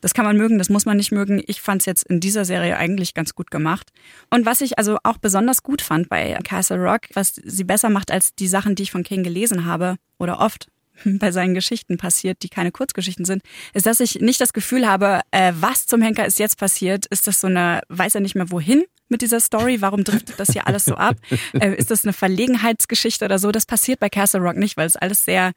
Das 0.00 0.14
kann 0.14 0.24
man 0.24 0.36
mögen, 0.36 0.58
das 0.58 0.68
muss 0.68 0.86
man 0.86 0.96
nicht 0.96 1.10
mögen. 1.10 1.42
Ich 1.48 1.60
fand 1.60 1.82
es 1.82 1.86
jetzt 1.86 2.04
in 2.04 2.20
dieser 2.20 2.44
Serie 2.44 2.76
eigentlich 2.76 3.14
ganz 3.14 3.34
gut 3.34 3.50
gemacht. 3.50 3.90
Und 4.30 4.46
was 4.46 4.60
ich 4.60 4.78
also 4.78 4.98
auch 5.02 5.18
besonders 5.18 5.64
gut 5.64 5.82
fand 5.82 6.08
bei 6.08 6.38
Castle 6.44 6.78
Rock, 6.78 7.08
was 7.14 7.34
sie 7.34 7.64
besser 7.64 7.88
macht 7.88 8.12
als 8.12 8.32
die 8.36 8.46
Sachen, 8.46 8.76
die 8.76 8.84
ich 8.84 8.92
von 8.92 9.02
King 9.02 9.24
gelesen 9.24 9.64
habe 9.64 9.96
oder 10.18 10.38
oft 10.38 10.68
bei 11.04 11.32
seinen 11.32 11.54
Geschichten 11.54 11.96
passiert, 11.96 12.42
die 12.42 12.48
keine 12.48 12.72
Kurzgeschichten 12.72 13.24
sind, 13.24 13.42
ist, 13.74 13.86
dass 13.86 14.00
ich 14.00 14.20
nicht 14.20 14.40
das 14.40 14.52
Gefühl 14.52 14.86
habe, 14.86 15.20
äh, 15.30 15.52
was 15.58 15.86
zum 15.86 16.02
Henker 16.02 16.26
ist 16.26 16.38
jetzt 16.38 16.58
passiert? 16.58 17.06
Ist 17.06 17.26
das 17.26 17.40
so 17.40 17.46
eine, 17.46 17.82
weiß 17.88 18.14
er 18.14 18.20
nicht 18.20 18.34
mehr 18.34 18.50
wohin 18.50 18.84
mit 19.08 19.22
dieser 19.22 19.40
Story? 19.40 19.80
Warum 19.80 20.04
driftet 20.04 20.38
das 20.38 20.50
hier 20.50 20.66
alles 20.66 20.84
so 20.84 20.94
ab? 20.94 21.16
Äh, 21.52 21.74
ist 21.76 21.90
das 21.90 22.04
eine 22.04 22.12
Verlegenheitsgeschichte 22.12 23.24
oder 23.24 23.38
so? 23.38 23.50
Das 23.50 23.66
passiert 23.66 24.00
bei 24.00 24.08
Castle 24.08 24.40
Rock 24.40 24.56
nicht, 24.56 24.76
weil 24.76 24.86
es 24.86 24.96
alles 24.96 25.24
sehr 25.24 25.52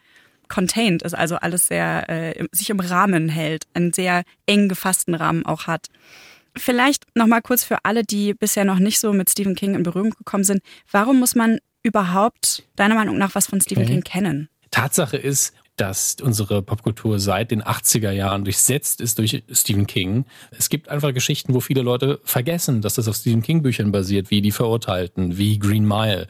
contained 0.49 1.03
ist, 1.03 1.13
also 1.13 1.35
alles 1.35 1.67
sehr 1.67 2.09
äh, 2.09 2.47
sich 2.51 2.69
im 2.69 2.79
Rahmen 2.79 3.29
hält, 3.29 3.65
einen 3.73 3.93
sehr 3.93 4.23
eng 4.45 4.67
gefassten 4.69 5.15
Rahmen 5.15 5.45
auch 5.45 5.67
hat. 5.67 5.87
Vielleicht 6.55 7.05
nochmal 7.15 7.41
kurz 7.41 7.63
für 7.63 7.85
alle, 7.85 8.03
die 8.03 8.33
bisher 8.33 8.65
noch 8.65 8.79
nicht 8.79 8.99
so 8.99 9.13
mit 9.13 9.29
Stephen 9.29 9.55
King 9.55 9.75
in 9.75 9.83
Berührung 9.83 10.11
gekommen 10.11 10.43
sind. 10.43 10.61
Warum 10.91 11.19
muss 11.19 11.35
man 11.35 11.59
überhaupt 11.83 12.63
deiner 12.75 12.95
Meinung 12.95 13.17
nach 13.17 13.35
was 13.35 13.47
von 13.47 13.61
Stephen 13.61 13.83
okay. 13.83 13.93
King 13.93 14.03
kennen? 14.03 14.49
Tatsache 14.71 15.17
ist, 15.17 15.53
dass 15.79 16.17
unsere 16.21 16.61
Popkultur 16.61 17.19
seit 17.19 17.51
den 17.51 17.63
80er 17.63 18.11
Jahren 18.11 18.43
durchsetzt 18.43 18.99
ist 18.99 19.17
durch 19.17 19.43
Stephen 19.51 19.87
King. 19.87 20.25
Es 20.51 20.69
gibt 20.69 20.89
einfach 20.89 21.13
Geschichten, 21.13 21.53
wo 21.53 21.61
viele 21.61 21.81
Leute 21.81 22.19
vergessen, 22.25 22.81
dass 22.81 22.95
das 22.95 23.07
auf 23.07 23.15
Stephen 23.15 23.41
King 23.41 23.61
Büchern 23.61 23.91
basiert, 23.91 24.29
wie 24.29 24.41
Die 24.41 24.51
Verurteilten, 24.51 25.37
wie 25.37 25.57
Green 25.57 25.87
Mile, 25.87 26.27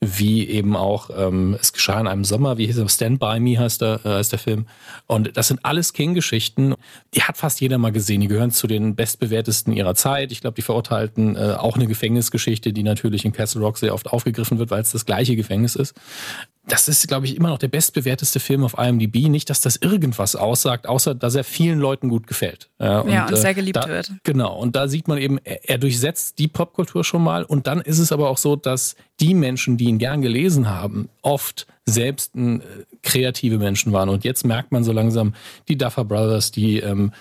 wie 0.00 0.46
eben 0.48 0.76
auch 0.76 1.08
ähm, 1.16 1.56
Es 1.58 1.72
geschah 1.72 1.98
in 1.98 2.06
einem 2.06 2.24
Sommer, 2.24 2.58
wie 2.58 2.66
hieß 2.66 2.76
er, 2.76 2.88
Stand 2.90 3.20
By 3.20 3.40
Me 3.40 3.58
heißt 3.58 3.80
der, 3.80 4.00
äh, 4.04 4.08
heißt 4.10 4.32
der 4.32 4.38
Film. 4.38 4.66
Und 5.06 5.34
das 5.36 5.48
sind 5.48 5.64
alles 5.64 5.94
King-Geschichten. 5.94 6.74
Die 7.14 7.22
hat 7.22 7.38
fast 7.38 7.60
jeder 7.62 7.78
mal 7.78 7.92
gesehen. 7.92 8.20
Die 8.20 8.28
gehören 8.28 8.50
zu 8.50 8.66
den 8.66 8.96
bestbewertesten 8.96 9.72
ihrer 9.72 9.94
Zeit. 9.94 10.30
Ich 10.30 10.42
glaube, 10.42 10.56
Die 10.56 10.62
Verurteilten, 10.62 11.36
äh, 11.36 11.54
auch 11.56 11.76
eine 11.76 11.86
Gefängnisgeschichte, 11.86 12.74
die 12.74 12.82
natürlich 12.82 13.24
in 13.24 13.32
Castle 13.32 13.62
Rock 13.62 13.78
sehr 13.78 13.94
oft 13.94 14.08
aufgegriffen 14.08 14.58
wird, 14.58 14.70
weil 14.70 14.82
es 14.82 14.92
das 14.92 15.06
gleiche 15.06 15.36
Gefängnis 15.36 15.74
ist 15.74 15.94
das 16.70 16.88
ist, 16.88 17.06
glaube 17.08 17.26
ich, 17.26 17.36
immer 17.36 17.48
noch 17.48 17.58
der 17.58 17.68
bestbewerteste 17.68 18.40
Film 18.40 18.64
auf 18.64 18.76
IMDb. 18.78 19.28
Nicht, 19.28 19.50
dass 19.50 19.60
das 19.60 19.76
irgendwas 19.76 20.36
aussagt, 20.36 20.86
außer 20.86 21.14
dass 21.14 21.34
er 21.34 21.44
vielen 21.44 21.78
Leuten 21.78 22.08
gut 22.08 22.26
gefällt. 22.26 22.70
Ja, 22.78 23.00
und, 23.00 23.10
und 23.10 23.36
sehr 23.36 23.54
geliebt 23.54 23.76
da, 23.76 23.88
wird. 23.88 24.12
Genau. 24.24 24.56
Und 24.56 24.76
da 24.76 24.88
sieht 24.88 25.08
man 25.08 25.18
eben, 25.18 25.38
er, 25.44 25.68
er 25.68 25.78
durchsetzt 25.78 26.38
die 26.38 26.48
Popkultur 26.48 27.04
schon 27.04 27.22
mal. 27.22 27.44
Und 27.44 27.66
dann 27.66 27.80
ist 27.80 27.98
es 27.98 28.12
aber 28.12 28.30
auch 28.30 28.38
so, 28.38 28.56
dass 28.56 28.96
die 29.20 29.34
Menschen, 29.34 29.76
die 29.76 29.84
ihn 29.84 29.98
gern 29.98 30.22
gelesen 30.22 30.68
haben, 30.68 31.08
oft 31.22 31.66
selbst 31.84 32.34
äh, 32.36 32.60
kreative 33.02 33.58
Menschen 33.58 33.92
waren. 33.92 34.08
Und 34.08 34.24
jetzt 34.24 34.44
merkt 34.44 34.72
man 34.72 34.84
so 34.84 34.92
langsam 34.92 35.34
die 35.68 35.76
Duffer 35.76 36.04
Brothers, 36.04 36.50
die 36.50 36.78
ähm, 36.78 37.12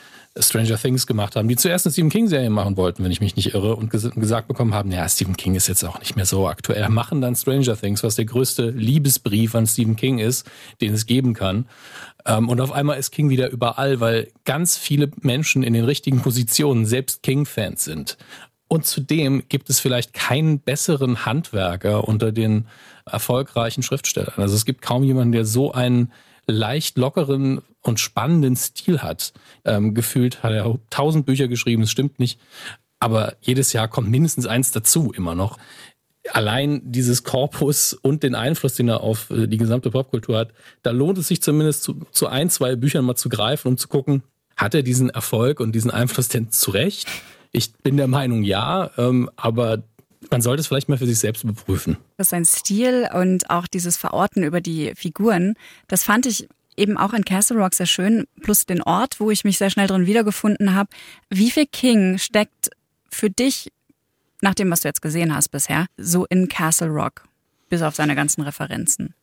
Stranger 0.41 0.77
Things 0.77 1.07
gemacht 1.07 1.35
haben, 1.35 1.47
die 1.47 1.55
zuerst 1.55 1.85
eine 1.85 1.93
Stephen 1.93 2.09
King-Serie 2.09 2.49
machen 2.49 2.77
wollten, 2.77 3.03
wenn 3.03 3.11
ich 3.11 3.21
mich 3.21 3.35
nicht 3.35 3.53
irre, 3.53 3.75
und 3.75 3.89
ges 3.89 4.09
gesagt 4.11 4.47
bekommen 4.47 4.73
haben, 4.73 4.91
ja, 4.91 5.07
Stephen 5.07 5.37
King 5.37 5.55
ist 5.55 5.67
jetzt 5.67 5.83
auch 5.83 5.99
nicht 5.99 6.15
mehr 6.15 6.25
so 6.25 6.47
aktuell, 6.47 6.87
machen 6.89 7.21
dann 7.21 7.35
Stranger 7.35 7.77
Things, 7.77 8.03
was 8.03 8.15
der 8.15 8.25
größte 8.25 8.69
Liebesbrief 8.69 9.55
an 9.55 9.67
Stephen 9.67 9.95
King 9.95 10.19
ist, 10.19 10.49
den 10.81 10.93
es 10.93 11.05
geben 11.05 11.33
kann. 11.33 11.65
Ähm, 12.25 12.49
und 12.49 12.61
auf 12.61 12.71
einmal 12.71 12.97
ist 12.97 13.11
King 13.11 13.29
wieder 13.29 13.49
überall, 13.49 13.99
weil 13.99 14.31
ganz 14.45 14.77
viele 14.77 15.11
Menschen 15.21 15.63
in 15.63 15.73
den 15.73 15.85
richtigen 15.85 16.21
Positionen 16.21 16.85
selbst 16.85 17.23
King-Fans 17.23 17.83
sind. 17.83 18.17
Und 18.67 18.85
zudem 18.85 19.43
gibt 19.49 19.69
es 19.69 19.79
vielleicht 19.79 20.13
keinen 20.13 20.59
besseren 20.59 21.25
Handwerker 21.25 22.07
unter 22.07 22.31
den 22.31 22.67
erfolgreichen 23.05 23.81
Schriftstellern. 23.81 24.35
Also 24.37 24.55
es 24.55 24.63
gibt 24.63 24.83
kaum 24.83 25.03
jemanden, 25.03 25.31
der 25.31 25.45
so 25.45 25.71
einen 25.71 26.11
leicht 26.45 26.97
lockeren 26.97 27.61
und 27.81 27.99
spannenden 27.99 28.55
Stil 28.55 29.01
hat. 29.01 29.33
Ähm, 29.65 29.93
gefühlt 29.93 30.43
hat 30.43 30.51
er 30.51 30.77
tausend 30.89 31.25
Bücher 31.25 31.47
geschrieben, 31.47 31.83
es 31.83 31.91
stimmt 31.91 32.19
nicht. 32.19 32.39
Aber 32.99 33.35
jedes 33.41 33.73
Jahr 33.73 33.87
kommt 33.87 34.09
mindestens 34.09 34.45
eins 34.45 34.71
dazu, 34.71 35.11
immer 35.15 35.35
noch. 35.35 35.57
Allein 36.31 36.81
dieses 36.83 37.23
Korpus 37.23 37.93
und 37.93 38.23
den 38.23 38.35
Einfluss, 38.35 38.75
den 38.75 38.89
er 38.89 39.01
auf 39.01 39.29
äh, 39.29 39.47
die 39.47 39.57
gesamte 39.57 39.91
Popkultur 39.91 40.37
hat, 40.37 40.51
da 40.83 40.91
lohnt 40.91 41.17
es 41.17 41.29
sich 41.29 41.41
zumindest 41.41 41.83
zu, 41.83 42.01
zu 42.11 42.27
ein, 42.27 42.49
zwei 42.49 42.75
Büchern 42.75 43.05
mal 43.05 43.15
zu 43.15 43.29
greifen, 43.29 43.69
um 43.69 43.77
zu 43.77 43.87
gucken, 43.87 44.23
hat 44.57 44.75
er 44.75 44.83
diesen 44.83 45.09
Erfolg 45.09 45.61
und 45.61 45.71
diesen 45.73 45.89
Einfluss 45.89 46.27
denn 46.27 46.51
zurecht? 46.51 47.07
Ich 47.51 47.73
bin 47.73 47.95
der 47.95 48.07
Meinung, 48.07 48.43
ja, 48.43 48.91
ähm, 48.97 49.29
aber 49.37 49.81
man 50.29 50.41
sollte 50.41 50.59
es 50.59 50.67
vielleicht 50.67 50.89
mal 50.89 50.97
für 50.97 51.07
sich 51.07 51.19
selbst 51.19 51.43
überprüfen. 51.43 51.97
Das 52.17 52.29
sein 52.29 52.43
Stil 52.43 53.09
und 53.13 53.49
auch 53.49 53.67
dieses 53.67 53.95
Verorten 53.95 54.43
über 54.43 54.59
die 54.59 54.93
Figuren, 54.95 55.55
das 55.87 56.03
fand 56.03 56.25
ich 56.25 56.49
eben 56.79 56.97
auch 56.97 57.13
in 57.13 57.25
Castle 57.25 57.57
Rock 57.57 57.75
sehr 57.75 57.85
schön, 57.85 58.25
plus 58.41 58.65
den 58.65 58.81
Ort, 58.81 59.19
wo 59.19 59.29
ich 59.29 59.43
mich 59.43 59.57
sehr 59.57 59.69
schnell 59.69 59.87
drin 59.87 60.05
wiedergefunden 60.05 60.73
habe. 60.73 60.89
Wie 61.29 61.51
viel 61.51 61.65
King 61.65 62.17
steckt 62.17 62.69
für 63.11 63.29
dich, 63.29 63.71
nach 64.41 64.55
dem, 64.55 64.71
was 64.71 64.81
du 64.81 64.87
jetzt 64.87 65.01
gesehen 65.01 65.35
hast 65.35 65.49
bisher, 65.49 65.87
so 65.97 66.25
in 66.25 66.47
Castle 66.47 66.87
Rock, 66.87 67.27
bis 67.69 67.81
auf 67.81 67.95
seine 67.95 68.15
ganzen 68.15 68.41
Referenzen? 68.41 69.13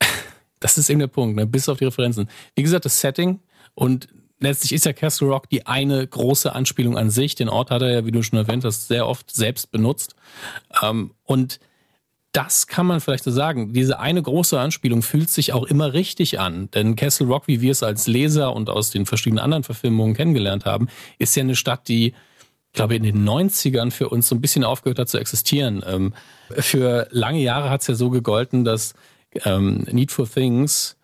Das 0.61 0.79
ist 0.79 0.89
eben 0.89 1.01
der 1.01 1.07
Punkt, 1.07 1.37
ne? 1.37 1.47
bis 1.47 1.69
auf 1.69 1.79
die 1.79 1.85
Referenzen. 1.85 2.29
Wie 2.55 2.63
gesagt, 2.63 2.85
das 2.85 3.01
Setting 3.01 3.41
und 3.75 4.09
letztlich 4.41 4.73
ist 4.73 4.85
ja 4.85 4.93
Castle 4.93 5.29
Rock 5.29 5.49
die 5.51 5.67
eine 5.67 6.07
große 6.07 6.53
Anspielung 6.53 6.97
an 6.97 7.11
sich. 7.11 7.35
Den 7.35 7.49
Ort 7.49 7.71
hat 7.71 7.83
er 7.83 7.93
ja, 7.93 8.07
wie 8.07 8.11
du 8.11 8.23
schon 8.23 8.39
erwähnt 8.39 8.65
hast, 8.65 8.89
sehr 8.89 9.07
oft 9.07 9.31
selbst 9.31 9.71
benutzt. 9.71 10.17
Ähm, 10.83 11.13
und 11.25 11.61
das 12.37 12.67
kann 12.67 12.85
man 12.85 13.01
vielleicht 13.01 13.25
so 13.25 13.31
sagen. 13.31 13.73
Diese 13.73 13.99
eine 13.99 14.23
große 14.23 14.61
Anspielung 14.61 15.01
fühlt 15.01 15.31
sich 15.31 15.55
auch 15.55 15.65
immer 15.65 15.95
richtig 15.95 16.39
an. 16.39 16.71
Denn 16.73 16.95
Castle 16.95 17.27
Rock, 17.27 17.45
wie 17.47 17.63
wir 17.63 17.73
es 17.73 17.83
als 17.83 18.07
Leser 18.07 18.55
und 18.55 18.69
aus 18.69 18.91
den 18.91 19.07
verschiedenen 19.07 19.43
anderen 19.43 19.63
Verfilmungen 19.63 20.15
kennengelernt 20.15 20.67
haben, 20.67 20.89
ist 21.19 21.35
ja 21.35 21.43
eine 21.43 21.57
Stadt, 21.57 21.89
die, 21.89 22.09
ich 22.09 22.73
glaube, 22.75 22.95
in 22.95 23.05
den 23.05 23.27
90ern 23.27 23.91
für 23.91 24.11
uns 24.11 24.29
so 24.29 24.35
ein 24.35 24.43
bisschen 24.43 24.65
aufgehört 24.65 24.99
hat 24.99 25.09
zu 25.09 25.17
existieren. 25.17 25.83
Ähm, 25.87 26.13
für 26.51 27.09
lange 27.11 27.41
Jahre 27.41 27.71
hat 27.71 27.81
es 27.81 27.87
ja 27.87 27.95
so 27.95 28.11
gegolten, 28.11 28.67
dass 28.67 28.93
ähm, 29.47 29.87
Need 29.91 30.13
for 30.13 30.31
Things 30.31 30.99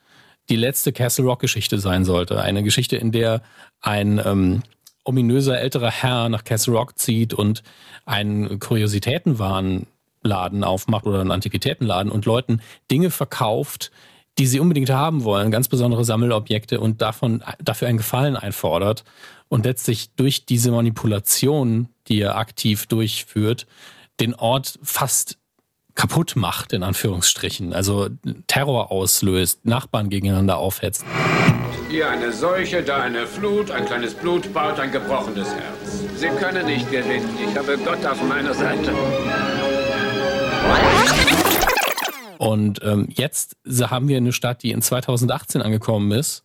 die 0.50 0.56
letzte 0.56 0.92
Castle 0.92 1.24
Rock 1.24 1.40
Geschichte 1.40 1.78
sein 1.78 2.04
sollte. 2.04 2.42
Eine 2.42 2.62
Geschichte, 2.62 2.96
in 2.96 3.10
der 3.10 3.40
ein 3.80 4.20
ähm, 4.22 4.62
ominöser 5.02 5.58
älterer 5.58 5.90
Herr 5.90 6.28
nach 6.28 6.44
Castle 6.44 6.74
Rock 6.74 6.98
zieht 6.98 7.32
und 7.32 7.62
einen 8.04 8.58
Kuriositätenwahn 8.58 9.86
Laden 10.22 10.64
aufmacht 10.64 11.06
oder 11.06 11.20
einen 11.20 11.30
Antiquitätenladen 11.30 12.10
und 12.10 12.26
Leuten 12.26 12.60
Dinge 12.90 13.10
verkauft, 13.10 13.90
die 14.38 14.46
sie 14.46 14.60
unbedingt 14.60 14.90
haben 14.90 15.24
wollen, 15.24 15.50
ganz 15.50 15.68
besondere 15.68 16.04
Sammelobjekte 16.04 16.80
und 16.80 17.02
davon, 17.02 17.42
dafür 17.62 17.88
einen 17.88 17.98
Gefallen 17.98 18.36
einfordert 18.36 19.04
und 19.48 19.66
letztlich 19.66 20.14
durch 20.14 20.46
diese 20.46 20.70
Manipulation, 20.70 21.88
die 22.08 22.20
er 22.20 22.36
aktiv 22.36 22.86
durchführt, 22.86 23.66
den 24.20 24.34
Ort 24.34 24.78
fast 24.82 25.38
kaputt 25.94 26.36
macht, 26.36 26.72
in 26.72 26.82
Anführungsstrichen. 26.82 27.74
Also 27.74 28.08
Terror 28.46 28.90
auslöst, 28.90 29.66
Nachbarn 29.66 30.08
gegeneinander 30.08 30.56
aufhetzt. 30.56 31.04
Hier 31.90 32.08
eine 32.08 32.32
Seuche, 32.32 32.82
da 32.82 33.02
eine 33.02 33.26
Flut, 33.26 33.70
ein 33.70 33.84
kleines 33.84 34.14
Blutbad, 34.14 34.80
ein 34.80 34.90
gebrochenes 34.90 35.48
Herz. 35.48 36.02
Sie 36.16 36.28
können 36.28 36.64
nicht 36.64 36.90
gewinnen. 36.90 37.28
Ich 37.46 37.56
habe 37.56 37.76
Gott 37.76 38.04
auf 38.06 38.22
meiner 38.26 38.54
Seite. 38.54 38.92
Und 42.38 42.80
ähm, 42.82 43.08
jetzt 43.10 43.56
haben 43.66 44.08
wir 44.08 44.16
eine 44.16 44.32
Stadt, 44.32 44.62
die 44.62 44.72
in 44.72 44.82
2018 44.82 45.62
angekommen 45.62 46.10
ist. 46.12 46.42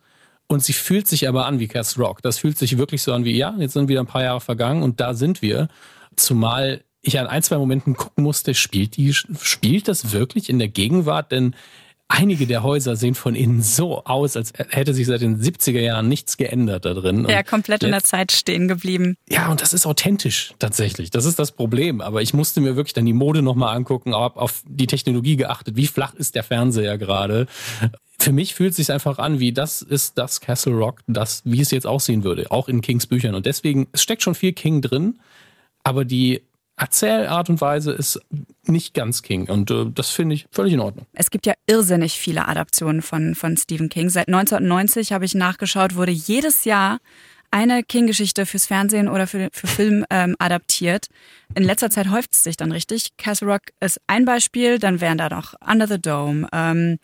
Und 0.47 0.63
sie 0.63 0.73
fühlt 0.73 1.07
sich 1.07 1.27
aber 1.27 1.45
an 1.45 1.59
wie 1.59 1.67
Castle 1.67 2.05
Rock. 2.05 2.21
Das 2.21 2.37
fühlt 2.37 2.57
sich 2.57 2.77
wirklich 2.77 3.01
so 3.01 3.13
an 3.13 3.25
wie, 3.25 3.35
ja, 3.35 3.53
jetzt 3.57 3.73
sind 3.73 3.89
wieder 3.89 3.99
ein 3.99 4.07
paar 4.07 4.23
Jahre 4.23 4.39
vergangen 4.39 4.83
und 4.83 4.99
da 4.99 5.13
sind 5.13 5.41
wir. 5.41 5.67
Zumal 6.15 6.83
ich 7.01 7.19
an 7.19 7.27
ein, 7.27 7.43
zwei 7.43 7.57
Momenten 7.57 7.95
gucken 7.95 8.23
musste, 8.23 8.53
spielt 8.53 8.95
die, 8.97 9.13
spielt 9.13 9.87
das 9.87 10.11
wirklich 10.11 10.49
in 10.49 10.59
der 10.59 10.67
Gegenwart? 10.67 11.31
Denn 11.31 11.55
einige 12.07 12.47
der 12.47 12.63
Häuser 12.63 12.95
sehen 12.95 13.15
von 13.15 13.35
innen 13.35 13.61
so 13.61 14.03
aus, 14.05 14.37
als 14.37 14.53
hätte 14.69 14.93
sich 14.93 15.07
seit 15.07 15.21
den 15.21 15.41
70er 15.41 15.79
Jahren 15.79 16.07
nichts 16.07 16.37
geändert 16.37 16.85
da 16.85 16.93
drin. 16.93 17.27
Ja, 17.29 17.43
komplett 17.43 17.83
in 17.83 17.91
der 17.91 18.03
Zeit 18.03 18.31
stehen 18.31 18.67
geblieben. 18.67 19.17
Ja, 19.29 19.49
und 19.51 19.61
das 19.61 19.73
ist 19.73 19.85
authentisch 19.85 20.53
tatsächlich. 20.59 21.09
Das 21.09 21.25
ist 21.25 21.37
das 21.37 21.51
Problem. 21.51 22.01
Aber 22.01 22.21
ich 22.21 22.33
musste 22.33 22.61
mir 22.61 22.75
wirklich 22.75 22.93
dann 22.93 23.05
die 23.05 23.13
Mode 23.13 23.41
nochmal 23.41 23.75
angucken, 23.75 24.15
habe 24.15 24.39
auf 24.39 24.63
die 24.65 24.87
Technologie 24.87 25.35
geachtet. 25.35 25.75
Wie 25.75 25.87
flach 25.87 26.13
ist 26.13 26.35
der 26.35 26.43
Fernseher 26.43 26.97
gerade? 26.97 27.47
Für 28.19 28.31
mich 28.31 28.55
fühlt 28.55 28.71
es 28.71 28.77
sich 28.77 28.91
einfach 28.91 29.19
an, 29.19 29.39
wie 29.39 29.51
das 29.51 29.81
ist 29.81 30.17
das 30.17 30.41
Castle 30.41 30.73
Rock, 30.73 31.01
das, 31.07 31.41
wie 31.45 31.61
es 31.61 31.71
jetzt 31.71 31.85
aussehen 31.85 32.23
würde, 32.23 32.49
auch 32.51 32.67
in 32.67 32.81
Kings 32.81 33.05
Büchern. 33.05 33.35
Und 33.35 33.45
deswegen, 33.45 33.87
es 33.91 34.01
steckt 34.01 34.23
schon 34.23 34.33
viel 34.35 34.53
King 34.53 34.81
drin, 34.81 35.19
aber 35.83 36.03
die 36.03 36.41
Erzählart 36.77 37.49
und 37.49 37.59
Weise 37.59 37.91
ist 37.91 38.19
nicht 38.65 38.93
ganz 38.93 39.23
King 39.23 39.49
und 39.49 39.71
äh, 39.71 39.85
das 39.93 40.11
finde 40.11 40.35
ich 40.35 40.45
völlig 40.51 40.73
in 40.73 40.79
Ordnung. 40.79 41.07
Es 41.13 41.31
gibt 41.31 41.47
ja 41.47 41.53
irrsinnig 41.65 42.13
viele 42.19 42.47
Adaptionen 42.47 43.01
von, 43.01 43.33
von 43.33 43.57
Stephen 43.57 43.89
King. 43.89 44.09
Seit 44.09 44.27
1990 44.27 45.11
habe 45.11 45.25
ich 45.25 45.33
nachgeschaut, 45.33 45.95
wurde 45.95 46.11
jedes 46.11 46.65
Jahr 46.65 46.99
eine 47.49 47.81
King-Geschichte 47.81 48.45
fürs 48.45 48.65
Fernsehen 48.65 49.07
oder 49.07 49.25
für, 49.25 49.49
für 49.51 49.67
Film 49.67 50.05
ähm, 50.09 50.35
adaptiert. 50.37 51.07
In 51.55 51.63
letzter 51.63 51.89
Zeit 51.89 52.09
häuft 52.09 52.33
es 52.33 52.43
sich 52.43 52.57
dann 52.57 52.71
richtig. 52.71 53.15
Castle 53.17 53.51
Rock 53.51 53.61
ist 53.79 53.99
ein 54.07 54.25
Beispiel, 54.25 54.79
dann 54.79 55.01
wären 55.01 55.17
da 55.17 55.29
noch 55.29 55.53
Under 55.65 55.87
the 55.87 55.99
Dome, 55.99 56.47
ähm, 56.51 56.99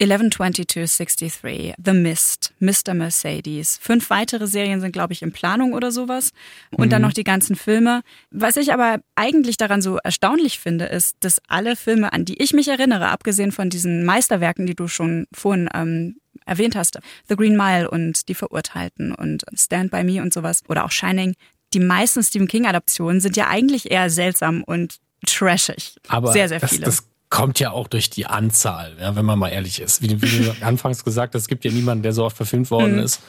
112263, 0.00 1.74
The 1.82 1.92
Mist, 1.92 2.54
Mr. 2.58 2.94
Mercedes. 2.94 3.78
Fünf 3.80 4.08
weitere 4.10 4.46
Serien 4.46 4.80
sind, 4.80 4.92
glaube 4.92 5.12
ich, 5.12 5.22
in 5.22 5.32
Planung 5.32 5.74
oder 5.74 5.92
sowas. 5.92 6.30
Und 6.70 6.86
mhm. 6.86 6.90
dann 6.90 7.02
noch 7.02 7.12
die 7.12 7.24
ganzen 7.24 7.54
Filme. 7.54 8.02
Was 8.30 8.56
ich 8.56 8.72
aber 8.72 9.00
eigentlich 9.14 9.56
daran 9.58 9.82
so 9.82 9.98
erstaunlich 9.98 10.58
finde, 10.58 10.86
ist, 10.86 11.16
dass 11.20 11.40
alle 11.48 11.76
Filme, 11.76 12.12
an 12.12 12.24
die 12.24 12.42
ich 12.42 12.52
mich 12.52 12.68
erinnere, 12.68 13.08
abgesehen 13.08 13.52
von 13.52 13.68
diesen 13.68 14.04
Meisterwerken, 14.04 14.66
die 14.66 14.74
du 14.74 14.88
schon 14.88 15.26
vorhin 15.32 15.68
ähm, 15.74 16.16
erwähnt 16.46 16.76
hast, 16.76 16.98
The 17.28 17.36
Green 17.36 17.56
Mile 17.56 17.90
und 17.90 18.28
Die 18.28 18.34
Verurteilten 18.34 19.14
und 19.14 19.44
Stand 19.54 19.90
By 19.90 20.02
Me 20.02 20.22
und 20.22 20.32
sowas 20.32 20.62
oder 20.68 20.84
auch 20.84 20.90
Shining, 20.90 21.34
die 21.74 21.80
meisten 21.80 22.22
Stephen 22.22 22.48
King-Adaptionen 22.48 23.20
sind 23.20 23.36
ja 23.36 23.48
eigentlich 23.48 23.90
eher 23.90 24.10
seltsam 24.10 24.64
und 24.64 24.96
trashig. 25.26 25.96
Aber 26.08 26.32
sehr, 26.32 26.48
sehr 26.48 26.60
viele. 26.60 26.84
Das, 26.84 26.96
das 26.96 27.09
kommt 27.30 27.60
ja 27.60 27.70
auch 27.70 27.86
durch 27.86 28.10
die 28.10 28.26
Anzahl, 28.26 28.96
ja, 29.00 29.14
wenn 29.14 29.24
man 29.24 29.38
mal 29.38 29.48
ehrlich 29.48 29.80
ist. 29.80 30.02
Wie, 30.02 30.20
wie 30.20 30.44
du 30.44 30.54
anfangs 30.66 31.04
gesagt 31.04 31.34
hast, 31.34 31.42
es 31.42 31.48
gibt 31.48 31.64
ja 31.64 31.70
niemanden, 31.70 32.02
der 32.02 32.12
so 32.12 32.24
oft 32.24 32.36
verfilmt 32.36 32.70
worden 32.70 32.96
mhm. 32.96 33.02
ist. 33.02 33.22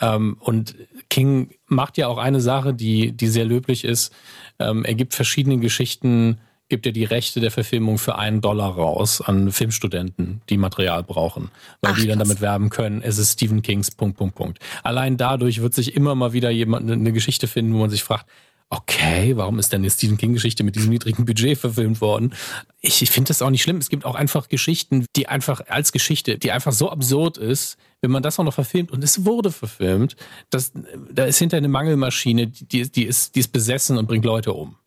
Ähm, 0.00 0.36
und 0.40 0.76
King 1.08 1.50
macht 1.66 1.96
ja 1.96 2.06
auch 2.06 2.18
eine 2.18 2.40
Sache, 2.40 2.74
die, 2.74 3.12
die 3.12 3.28
sehr 3.28 3.46
löblich 3.46 3.84
ist. 3.84 4.12
Ähm, 4.58 4.84
er 4.84 4.94
gibt 4.94 5.14
verschiedene 5.14 5.58
Geschichten, 5.58 6.38
gibt 6.68 6.84
er 6.84 6.92
die 6.92 7.04
Rechte 7.04 7.40
der 7.40 7.50
Verfilmung 7.50 7.96
für 7.96 8.16
einen 8.16 8.42
Dollar 8.42 8.74
raus 8.74 9.22
an 9.22 9.50
Filmstudenten, 9.50 10.42
die 10.50 10.58
Material 10.58 11.02
brauchen, 11.02 11.50
weil 11.80 11.92
Ach, 11.92 11.98
die 11.98 12.08
dann 12.08 12.18
damit 12.18 12.40
werben 12.40 12.70
können, 12.70 13.02
es 13.02 13.18
ist 13.18 13.34
Stephen 13.34 13.62
Kings 13.62 13.90
Punkt, 13.90 14.18
Punkt, 14.18 14.34
Punkt. 14.34 14.58
Allein 14.82 15.16
dadurch 15.16 15.62
wird 15.62 15.74
sich 15.74 15.94
immer 15.94 16.14
mal 16.14 16.32
wieder 16.32 16.50
jemand 16.50 16.90
eine 16.90 17.12
Geschichte 17.12 17.46
finden, 17.46 17.72
wo 17.72 17.78
man 17.78 17.90
sich 17.90 18.02
fragt, 18.02 18.26
okay, 18.68 19.36
warum 19.36 19.58
ist 19.58 19.72
denn 19.72 19.82
die 19.82 19.90
Stephen 19.90 20.16
King-Geschichte 20.16 20.64
mit 20.64 20.74
diesem 20.74 20.90
niedrigen 20.90 21.24
Budget 21.24 21.58
verfilmt 21.58 22.00
worden? 22.00 22.34
Ich, 22.80 23.00
ich 23.02 23.10
finde 23.10 23.28
das 23.28 23.42
auch 23.42 23.50
nicht 23.50 23.62
schlimm. 23.62 23.76
Es 23.76 23.88
gibt 23.88 24.04
auch 24.04 24.14
einfach 24.14 24.48
Geschichten, 24.48 25.06
die 25.14 25.28
einfach 25.28 25.60
als 25.68 25.92
Geschichte, 25.92 26.38
die 26.38 26.50
einfach 26.50 26.72
so 26.72 26.90
absurd 26.90 27.38
ist, 27.38 27.76
wenn 28.00 28.10
man 28.10 28.22
das 28.22 28.38
auch 28.38 28.44
noch 28.44 28.54
verfilmt 28.54 28.90
und 28.90 29.02
es 29.02 29.24
wurde 29.24 29.50
verfilmt, 29.50 30.16
das, 30.50 30.72
da 31.10 31.24
ist 31.24 31.38
hinter 31.38 31.56
eine 31.56 31.68
Mangelmaschine, 31.68 32.48
die, 32.48 32.90
die, 32.90 33.04
ist, 33.04 33.34
die 33.34 33.40
ist 33.40 33.48
besessen 33.48 33.98
und 33.98 34.06
bringt 34.06 34.24
Leute 34.24 34.52
um. 34.52 34.76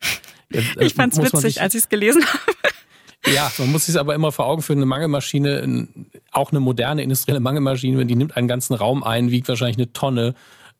Ich 0.80 0.94
fand's 0.94 1.16
witzig, 1.16 1.40
sich, 1.40 1.60
als 1.60 1.76
ich 1.76 1.82
es 1.82 1.88
gelesen 1.88 2.24
habe. 2.26 3.32
Ja, 3.32 3.52
man 3.58 3.70
muss 3.70 3.86
sich 3.86 3.96
aber 3.96 4.16
immer 4.16 4.32
vor 4.32 4.46
Augen 4.46 4.62
führen, 4.62 4.78
eine 4.78 4.86
Mangelmaschine, 4.86 5.86
auch 6.32 6.50
eine 6.50 6.58
moderne 6.58 7.04
industrielle 7.04 7.38
Mangelmaschine, 7.38 8.04
die 8.04 8.16
nimmt 8.16 8.36
einen 8.36 8.48
ganzen 8.48 8.74
Raum 8.74 9.04
ein, 9.04 9.30
wiegt 9.30 9.46
wahrscheinlich 9.48 9.76
eine 9.76 9.92
Tonne 9.92 10.34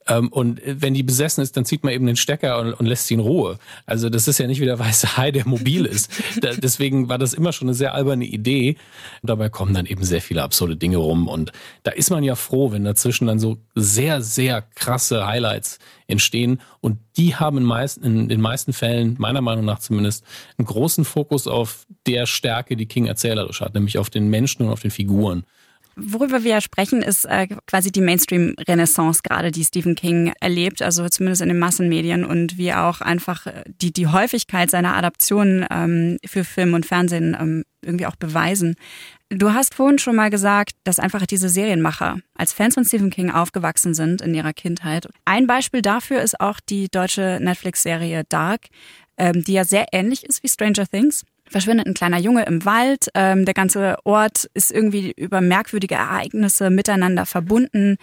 und 0.09 0.61
wenn 0.64 0.95
die 0.95 1.02
besessen 1.02 1.42
ist, 1.42 1.57
dann 1.57 1.64
zieht 1.64 1.85
man 1.85 1.92
eben 1.92 2.07
den 2.07 2.16
Stecker 2.16 2.59
und, 2.59 2.73
und, 2.73 2.87
lässt 2.87 3.07
sie 3.07 3.14
in 3.14 3.21
Ruhe. 3.21 3.59
Also 3.87 4.09
das 4.09 4.28
ist 4.28 4.38
ja 4.38 4.47
nicht 4.47 4.61
wie 4.61 4.64
der 4.64 4.78
weiße 4.78 5.16
Hai, 5.16 5.30
der 5.30 5.47
mobil 5.47 5.85
ist. 5.85 6.11
Da, 6.40 6.52
deswegen 6.57 7.09
war 7.09 7.19
das 7.19 7.35
immer 7.35 7.52
schon 7.52 7.69
eine 7.69 7.75
sehr 7.75 7.95
alberne 7.95 8.25
Idee. 8.25 8.76
Und 9.23 9.30
dabei 9.30 9.50
kommen 9.50 9.75
dann 9.75 9.87
eben 9.87 10.02
sehr 10.02 10.23
viele 10.23 10.42
absurde 10.42 10.76
Dinge 10.76 10.97
rum. 10.97 11.28
Und 11.28 11.52
da 11.83 11.90
ist 11.90 12.11
man 12.11 12.25
ja 12.25 12.35
froh, 12.35 12.73
wenn 12.73 12.85
dazwischen 12.85 13.26
dann 13.26 13.38
so 13.38 13.59
sehr, 13.75 14.23
sehr 14.23 14.62
krasse 14.62 15.26
Highlights 15.26 15.78
entstehen. 16.07 16.61
Und 16.80 16.99
die 17.16 17.37
haben 17.37 17.59
in, 17.59 17.64
meisten, 17.64 18.02
in 18.02 18.28
den 18.28 18.40
meisten 18.40 18.73
Fällen, 18.73 19.16
meiner 19.19 19.42
Meinung 19.42 19.64
nach 19.64 19.80
zumindest, 19.80 20.25
einen 20.57 20.66
großen 20.66 21.04
Fokus 21.04 21.47
auf 21.47 21.87
der 22.07 22.26
Stärke, 22.26 22.76
die 22.76 22.87
King 22.87 23.07
erzählerisch 23.07 23.61
hat, 23.61 23.75
nämlich 23.75 23.99
auf 23.99 24.11
den 24.11 24.28
Menschen 24.28 24.66
und 24.66 24.73
auf 24.73 24.80
den 24.80 24.90
Figuren. 24.90 25.45
Worüber 26.02 26.45
wir 26.45 26.61
sprechen, 26.61 27.02
ist 27.02 27.26
äh, 27.26 27.47
quasi 27.66 27.92
die 27.92 28.00
Mainstream-Renaissance 28.00 29.21
gerade, 29.23 29.50
die 29.50 29.64
Stephen 29.64 29.95
King 29.95 30.33
erlebt, 30.40 30.80
also 30.80 31.09
zumindest 31.09 31.42
in 31.42 31.49
den 31.49 31.59
Massenmedien 31.59 32.25
und 32.25 32.57
wie 32.57 32.73
auch 32.73 33.00
einfach 33.00 33.47
äh, 33.47 33.64
die, 33.66 33.92
die 33.92 34.07
Häufigkeit 34.07 34.71
seiner 34.71 34.97
Adaptionen 34.97 35.66
ähm, 35.71 36.19
für 36.25 36.45
Film 36.45 36.75
und 36.75 36.87
Fernsehen 36.87 37.37
ähm, 37.38 37.64
irgendwie 37.83 38.07
auch 38.07 38.16
beweisen. 38.16 38.76
Du 39.28 39.52
hast 39.52 39.75
vorhin 39.75 39.99
schon 39.99 40.16
mal 40.16 40.30
gesagt, 40.30 40.73
dass 40.85 40.99
einfach 40.99 41.26
diese 41.26 41.49
Serienmacher 41.49 42.19
als 42.35 42.52
Fans 42.52 42.75
von 42.75 42.85
Stephen 42.85 43.11
King 43.11 43.30
aufgewachsen 43.30 43.95
sind 43.95 44.23
in 44.23 44.35
ihrer 44.35 44.52
Kindheit. 44.52 45.07
Ein 45.25 45.47
Beispiel 45.47 45.83
dafür 45.83 46.23
ist 46.23 46.40
auch 46.40 46.61
die 46.61 46.88
deutsche 46.88 47.38
Netflix-Serie 47.40 48.25
Dark, 48.28 48.62
ähm, 49.19 49.45
die 49.45 49.52
ja 49.52 49.64
sehr 49.64 49.87
ähnlich 49.92 50.25
ist 50.25 50.42
wie 50.42 50.49
Stranger 50.49 50.87
Things 50.87 51.25
verschwindet 51.50 51.87
ein 51.87 51.95
kleiner 51.95 52.19
Junge 52.19 52.45
im 52.45 52.64
Wald. 52.64 53.09
Ähm, 53.14 53.45
der 53.45 53.54
ganze 53.54 53.97
Ort 54.04 54.49
ist 54.54 54.71
irgendwie 54.71 55.12
über 55.16 55.40
merkwürdige 55.40 55.97
Ereignisse 55.97 56.71
miteinander 56.71 57.26
verbunden. 57.26 57.97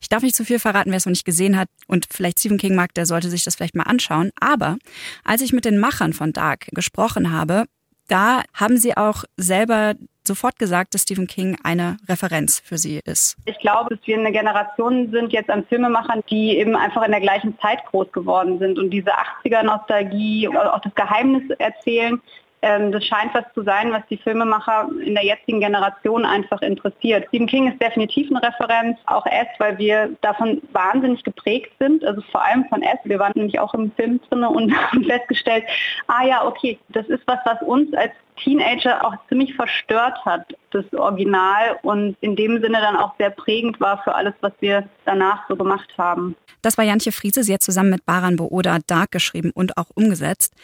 Ich 0.00 0.08
darf 0.08 0.22
nicht 0.22 0.36
zu 0.36 0.44
viel 0.44 0.58
verraten, 0.58 0.90
wer 0.90 0.96
es 0.96 1.06
noch 1.06 1.10
nicht 1.12 1.24
gesehen 1.24 1.58
hat 1.58 1.68
und 1.88 2.06
vielleicht 2.10 2.38
Stephen 2.38 2.58
King 2.58 2.74
mag, 2.74 2.94
der 2.94 3.06
sollte 3.06 3.28
sich 3.28 3.44
das 3.44 3.56
vielleicht 3.56 3.74
mal 3.74 3.84
anschauen. 3.84 4.30
Aber 4.40 4.76
als 5.24 5.42
ich 5.42 5.52
mit 5.52 5.64
den 5.64 5.78
Machern 5.78 6.12
von 6.12 6.32
Dark 6.32 6.66
gesprochen 6.72 7.32
habe, 7.32 7.64
da 8.08 8.42
haben 8.54 8.76
sie 8.76 8.96
auch 8.96 9.24
selber 9.36 9.94
sofort 10.26 10.58
gesagt, 10.58 10.94
dass 10.94 11.02
Stephen 11.02 11.26
King 11.26 11.56
eine 11.64 11.96
Referenz 12.08 12.60
für 12.60 12.78
sie 12.78 13.00
ist. 13.04 13.36
Ich 13.44 13.58
glaube, 13.58 13.96
dass 13.96 14.06
wir 14.06 14.18
eine 14.18 14.32
Generation 14.32 15.10
sind 15.10 15.32
jetzt 15.32 15.50
an 15.50 15.64
Filmemachern, 15.66 16.22
die 16.30 16.58
eben 16.58 16.76
einfach 16.76 17.02
in 17.04 17.10
der 17.10 17.20
gleichen 17.20 17.58
Zeit 17.58 17.84
groß 17.86 18.12
geworden 18.12 18.58
sind 18.58 18.78
und 18.78 18.90
diese 18.90 19.10
80er-Nostalgie, 19.10 20.48
auch 20.48 20.80
das 20.80 20.94
Geheimnis 20.94 21.42
erzählen, 21.58 22.20
das 22.62 23.04
scheint 23.04 23.34
was 23.34 23.44
zu 23.54 23.62
sein, 23.64 23.92
was 23.92 24.02
die 24.08 24.16
Filmemacher 24.16 24.88
in 25.04 25.14
der 25.14 25.24
jetzigen 25.24 25.58
Generation 25.58 26.24
einfach 26.24 26.62
interessiert. 26.62 27.26
Stephen 27.28 27.48
King 27.48 27.72
ist 27.72 27.82
definitiv 27.82 28.30
eine 28.30 28.40
Referenz, 28.40 28.98
auch 29.06 29.26
S, 29.26 29.48
weil 29.58 29.78
wir 29.78 30.10
davon 30.20 30.62
wahnsinnig 30.72 31.24
geprägt 31.24 31.72
sind, 31.80 32.04
also 32.04 32.22
vor 32.30 32.44
allem 32.44 32.64
von 32.66 32.82
S. 32.82 32.98
Wir 33.02 33.18
waren 33.18 33.32
nämlich 33.34 33.58
auch 33.58 33.74
im 33.74 33.90
Film 33.92 34.20
drin 34.28 34.44
und 34.44 34.72
haben 34.92 35.04
festgestellt, 35.04 35.64
ah 36.06 36.24
ja, 36.24 36.46
okay, 36.46 36.78
das 36.90 37.06
ist 37.08 37.22
was, 37.26 37.40
was 37.44 37.60
uns 37.62 37.92
als 37.94 38.12
Teenager 38.36 39.04
auch 39.04 39.14
ziemlich 39.28 39.54
verstört 39.54 40.18
hat, 40.24 40.54
das 40.70 40.84
Original 40.92 41.78
und 41.82 42.16
in 42.20 42.36
dem 42.36 42.60
Sinne 42.60 42.80
dann 42.80 42.96
auch 42.96 43.14
sehr 43.18 43.30
prägend 43.30 43.80
war 43.80 44.02
für 44.02 44.14
alles, 44.14 44.34
was 44.40 44.52
wir 44.60 44.88
danach 45.04 45.46
so 45.48 45.56
gemacht 45.56 45.88
haben. 45.98 46.36
Das 46.62 46.78
war 46.78 46.84
Jantje 46.84 47.12
Friese. 47.12 47.42
Sie 47.42 47.52
hat 47.52 47.62
zusammen 47.62 47.90
mit 47.90 48.06
Baran 48.06 48.36
Booda 48.36 48.78
Dark 48.86 49.10
geschrieben 49.10 49.50
und 49.52 49.76
auch 49.76 49.90
umgesetzt. 49.94 50.54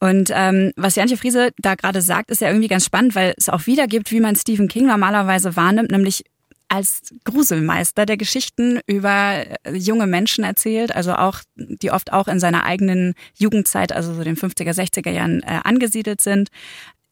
Und 0.00 0.30
ähm, 0.32 0.72
was 0.76 0.96
Jantje 0.96 1.16
Friese 1.16 1.50
da 1.58 1.74
gerade 1.74 2.02
sagt, 2.02 2.30
ist 2.30 2.40
ja 2.40 2.48
irgendwie 2.48 2.68
ganz 2.68 2.84
spannend, 2.84 3.14
weil 3.14 3.34
es 3.36 3.48
auch 3.48 3.66
wiedergibt, 3.66 4.10
wie 4.10 4.20
man 4.20 4.36
Stephen 4.36 4.68
King 4.68 4.86
normalerweise 4.86 5.56
wahrnimmt, 5.56 5.90
nämlich 5.90 6.24
als 6.68 7.14
Gruselmeister, 7.24 8.06
der 8.06 8.16
Geschichten 8.16 8.80
über 8.86 9.44
äh, 9.64 9.74
junge 9.74 10.06
Menschen 10.06 10.44
erzählt, 10.44 10.94
also 10.94 11.14
auch, 11.14 11.40
die 11.54 11.90
oft 11.90 12.12
auch 12.12 12.28
in 12.28 12.40
seiner 12.40 12.64
eigenen 12.64 13.14
Jugendzeit, 13.34 13.92
also 13.92 14.14
so 14.14 14.24
den 14.24 14.36
50er, 14.36 14.72
60er 14.72 15.10
Jahren 15.10 15.42
äh, 15.42 15.60
angesiedelt 15.62 16.20
sind. 16.20 16.48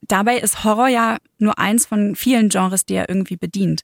Dabei 0.08 0.38
ist 0.38 0.64
Horror 0.64 0.88
ja 0.88 1.18
nur 1.38 1.58
eins 1.58 1.87
von 1.87 2.14
vielen 2.16 2.49
Genres, 2.49 2.84
die 2.84 2.94
er 2.94 3.08
irgendwie 3.08 3.37
bedient. 3.37 3.82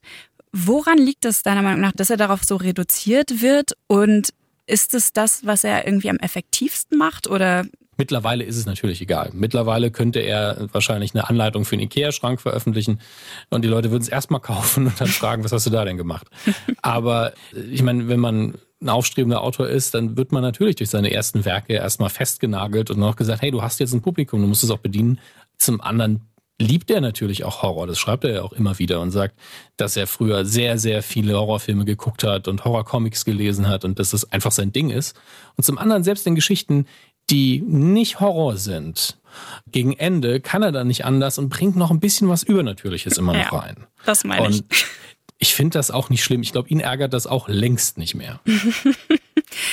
Woran 0.53 0.97
liegt 0.97 1.25
es 1.25 1.43
deiner 1.43 1.61
Meinung 1.61 1.81
nach, 1.81 1.93
dass 1.93 2.09
er 2.09 2.17
darauf 2.17 2.43
so 2.43 2.55
reduziert 2.57 3.41
wird? 3.41 3.73
Und 3.87 4.29
ist 4.67 4.93
es 4.93 5.13
das, 5.13 5.45
was 5.45 5.63
er 5.63 5.85
irgendwie 5.85 6.09
am 6.09 6.17
effektivsten 6.17 6.97
macht? 6.97 7.27
Oder 7.27 7.65
Mittlerweile 7.97 8.43
ist 8.43 8.57
es 8.57 8.65
natürlich 8.65 9.01
egal. 9.01 9.29
Mittlerweile 9.33 9.91
könnte 9.91 10.19
er 10.21 10.67
wahrscheinlich 10.71 11.13
eine 11.13 11.29
Anleitung 11.29 11.65
für 11.65 11.75
einen 11.75 11.83
Ikea-Schrank 11.83 12.41
veröffentlichen 12.41 12.99
und 13.49 13.63
die 13.63 13.67
Leute 13.67 13.91
würden 13.91 14.01
es 14.01 14.09
erstmal 14.09 14.39
kaufen 14.41 14.87
und 14.87 14.99
dann 14.99 15.07
fragen, 15.07 15.43
was 15.43 15.51
hast 15.51 15.67
du 15.67 15.69
da 15.69 15.85
denn 15.85 15.97
gemacht? 15.97 16.27
Aber 16.81 17.33
ich 17.69 17.83
meine, 17.83 18.07
wenn 18.07 18.19
man 18.19 18.55
ein 18.81 18.89
aufstrebender 18.89 19.43
Autor 19.43 19.67
ist, 19.67 19.93
dann 19.93 20.17
wird 20.17 20.31
man 20.31 20.41
natürlich 20.41 20.77
durch 20.77 20.89
seine 20.89 21.11
ersten 21.11 21.45
Werke 21.45 21.73
erstmal 21.73 22.09
festgenagelt 22.09 22.89
und 22.89 22.97
noch 22.97 23.15
gesagt, 23.15 23.43
hey, 23.43 23.51
du 23.51 23.61
hast 23.61 23.79
jetzt 23.79 23.93
ein 23.93 24.01
Publikum, 24.01 24.41
du 24.41 24.47
musst 24.47 24.63
es 24.63 24.71
auch 24.71 24.79
bedienen. 24.79 25.19
Zum 25.61 25.79
anderen 25.79 26.21
liebt 26.59 26.89
er 26.91 27.01
natürlich 27.01 27.43
auch 27.43 27.61
Horror. 27.61 27.87
Das 27.87 27.99
schreibt 27.99 28.23
er 28.23 28.33
ja 28.33 28.41
auch 28.41 28.53
immer 28.53 28.79
wieder 28.79 29.01
und 29.01 29.11
sagt, 29.11 29.35
dass 29.77 29.97
er 29.97 30.07
früher 30.07 30.45
sehr, 30.45 30.77
sehr 30.77 31.03
viele 31.03 31.37
Horrorfilme 31.37 31.85
geguckt 31.85 32.23
hat 32.23 32.47
und 32.47 32.65
Horrorcomics 32.65 33.25
gelesen 33.25 33.67
hat 33.67 33.85
und 33.85 33.99
dass 33.99 34.11
das 34.11 34.31
einfach 34.31 34.51
sein 34.51 34.71
Ding 34.71 34.89
ist. 34.89 35.15
Und 35.55 35.63
zum 35.63 35.77
anderen, 35.77 36.03
selbst 36.03 36.25
in 36.27 36.35
Geschichten, 36.35 36.85
die 37.29 37.61
nicht 37.61 38.19
Horror 38.19 38.57
sind, 38.57 39.17
gegen 39.71 39.93
Ende 39.93 40.41
kann 40.41 40.63
er 40.63 40.71
dann 40.71 40.87
nicht 40.87 41.05
anders 41.05 41.37
und 41.37 41.49
bringt 41.49 41.75
noch 41.75 41.91
ein 41.91 41.99
bisschen 41.99 42.27
was 42.29 42.43
Übernatürliches 42.43 43.17
immer 43.17 43.33
noch 43.33 43.51
ja, 43.51 43.59
rein. 43.59 43.87
Das 44.05 44.23
meine 44.23 44.49
ich. 44.49 44.61
Und 44.61 44.65
ich 45.37 45.55
finde 45.55 45.77
das 45.77 45.89
auch 45.89 46.09
nicht 46.09 46.23
schlimm. 46.23 46.41
Ich 46.41 46.51
glaube, 46.51 46.69
ihn 46.69 46.79
ärgert 46.79 47.13
das 47.13 47.27
auch 47.27 47.47
längst 47.47 47.97
nicht 47.97 48.15
mehr. 48.15 48.39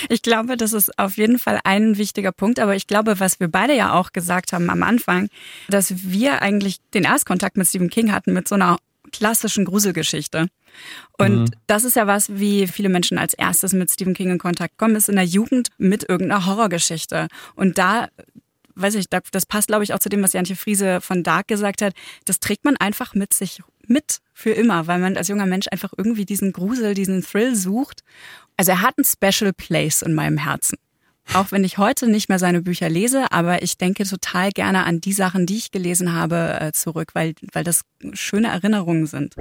Ich 0.08 0.22
glaube, 0.22 0.56
das 0.56 0.72
ist 0.72 0.98
auf 0.98 1.16
jeden 1.16 1.38
Fall 1.38 1.60
ein 1.64 1.98
wichtiger 1.98 2.32
Punkt. 2.32 2.58
Aber 2.60 2.74
ich 2.74 2.86
glaube, 2.86 3.20
was 3.20 3.40
wir 3.40 3.48
beide 3.48 3.74
ja 3.74 3.92
auch 3.92 4.12
gesagt 4.12 4.52
haben 4.52 4.70
am 4.70 4.82
Anfang, 4.82 5.28
dass 5.68 6.10
wir 6.10 6.42
eigentlich 6.42 6.78
den 6.94 7.04
Erstkontakt 7.04 7.56
mit 7.56 7.66
Stephen 7.66 7.90
King 7.90 8.12
hatten 8.12 8.32
mit 8.32 8.48
so 8.48 8.54
einer 8.54 8.78
klassischen 9.12 9.64
Gruselgeschichte. 9.64 10.48
Und 11.16 11.38
mhm. 11.40 11.50
das 11.66 11.84
ist 11.84 11.96
ja 11.96 12.06
was, 12.06 12.38
wie 12.38 12.66
viele 12.66 12.88
Menschen 12.88 13.18
als 13.18 13.34
erstes 13.34 13.72
mit 13.72 13.90
Stephen 13.90 14.14
King 14.14 14.30
in 14.30 14.38
Kontakt 14.38 14.76
kommen, 14.76 14.96
ist 14.96 15.08
in 15.08 15.16
der 15.16 15.24
Jugend 15.24 15.70
mit 15.78 16.08
irgendeiner 16.08 16.46
Horrorgeschichte. 16.46 17.28
Und 17.54 17.78
da 17.78 18.08
weiß 18.74 18.94
ich, 18.94 19.06
das 19.08 19.46
passt, 19.46 19.68
glaube 19.68 19.84
ich, 19.84 19.92
auch 19.92 19.98
zu 19.98 20.08
dem, 20.08 20.22
was 20.22 20.32
Jantje 20.32 20.56
Friese 20.56 21.00
von 21.00 21.22
Dark 21.22 21.48
gesagt 21.48 21.82
hat. 21.82 21.94
Das 22.24 22.38
trägt 22.38 22.64
man 22.64 22.76
einfach 22.76 23.14
mit 23.14 23.34
sich 23.34 23.60
mit 23.86 24.18
für 24.32 24.50
immer, 24.50 24.86
weil 24.86 25.00
man 25.00 25.16
als 25.16 25.28
junger 25.28 25.46
Mensch 25.46 25.66
einfach 25.70 25.92
irgendwie 25.96 26.24
diesen 26.24 26.52
Grusel, 26.52 26.94
diesen 26.94 27.22
Thrill 27.22 27.56
sucht. 27.56 28.04
Also 28.58 28.72
er 28.72 28.82
hat 28.82 28.96
einen 28.98 29.04
Special 29.04 29.52
Place 29.52 30.02
in 30.02 30.14
meinem 30.14 30.36
Herzen. 30.36 30.78
Auch 31.32 31.52
wenn 31.52 31.62
ich 31.62 31.78
heute 31.78 32.08
nicht 32.08 32.28
mehr 32.28 32.40
seine 32.40 32.60
Bücher 32.60 32.88
lese, 32.88 33.30
aber 33.30 33.62
ich 33.62 33.78
denke 33.78 34.04
total 34.04 34.50
gerne 34.50 34.84
an 34.84 35.00
die 35.00 35.12
Sachen, 35.12 35.46
die 35.46 35.58
ich 35.58 35.70
gelesen 35.70 36.12
habe, 36.12 36.58
äh, 36.60 36.72
zurück, 36.72 37.10
weil, 37.12 37.34
weil 37.52 37.62
das 37.64 37.82
schöne 38.14 38.48
Erinnerungen 38.48 39.06
sind. 39.06 39.36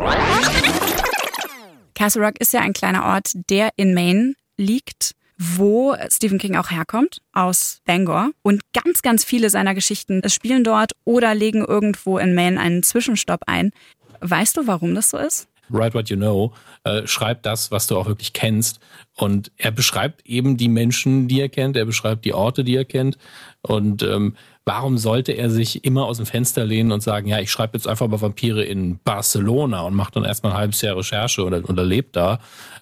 Castle 1.95 2.23
Rock 2.23 2.39
ist 2.39 2.53
ja 2.53 2.59
ein 2.59 2.73
kleiner 2.73 3.05
Ort, 3.05 3.31
der 3.49 3.71
in 3.75 3.95
Maine 3.95 4.35
liegt, 4.55 5.13
wo 5.39 5.95
Stephen 6.09 6.37
King 6.37 6.55
auch 6.55 6.69
herkommt, 6.69 7.21
aus 7.33 7.79
Bangor. 7.85 8.29
Und 8.43 8.61
ganz, 8.73 9.01
ganz 9.01 9.23
viele 9.23 9.49
seiner 9.49 9.73
Geschichten 9.73 10.21
spielen 10.29 10.63
dort 10.63 10.91
oder 11.05 11.33
legen 11.33 11.65
irgendwo 11.65 12.19
in 12.19 12.35
Maine 12.35 12.59
einen 12.59 12.83
Zwischenstopp 12.83 13.41
ein. 13.47 13.71
Weißt 14.19 14.57
du, 14.57 14.67
warum 14.67 14.93
das 14.93 15.09
so 15.09 15.17
ist? 15.17 15.47
Write 15.69 15.93
What 15.93 16.09
You 16.09 16.17
Know, 16.17 16.53
äh, 16.83 17.05
schreibt 17.07 17.45
das, 17.45 17.71
was 17.71 17.87
du 17.87 17.97
auch 17.97 18.07
wirklich 18.07 18.33
kennst. 18.33 18.79
Und 19.15 19.51
er 19.57 19.71
beschreibt 19.71 20.25
eben 20.25 20.57
die 20.57 20.69
Menschen, 20.69 21.27
die 21.27 21.41
er 21.41 21.49
kennt, 21.49 21.75
er 21.75 21.85
beschreibt 21.85 22.25
die 22.25 22.33
Orte, 22.33 22.63
die 22.63 22.75
er 22.75 22.85
kennt. 22.85 23.17
Und 23.61 24.03
ähm, 24.03 24.35
warum 24.65 24.97
sollte 24.97 25.31
er 25.31 25.49
sich 25.49 25.85
immer 25.85 26.05
aus 26.05 26.17
dem 26.17 26.25
Fenster 26.25 26.65
lehnen 26.65 26.91
und 26.91 27.01
sagen, 27.01 27.27
ja, 27.27 27.39
ich 27.39 27.51
schreibe 27.51 27.77
jetzt 27.77 27.87
einfach 27.87 28.05
über 28.05 28.21
Vampire 28.21 28.63
in 28.63 28.99
Barcelona 28.99 29.81
und 29.81 29.95
mache 29.95 30.11
dann 30.11 30.25
erstmal 30.25 30.51
ein 30.51 30.57
halbes 30.57 30.81
Jahr 30.81 30.97
Recherche 30.97 31.43
oder, 31.43 31.67
oder 31.69 31.83
lebt 31.83 32.15
da, 32.15 32.39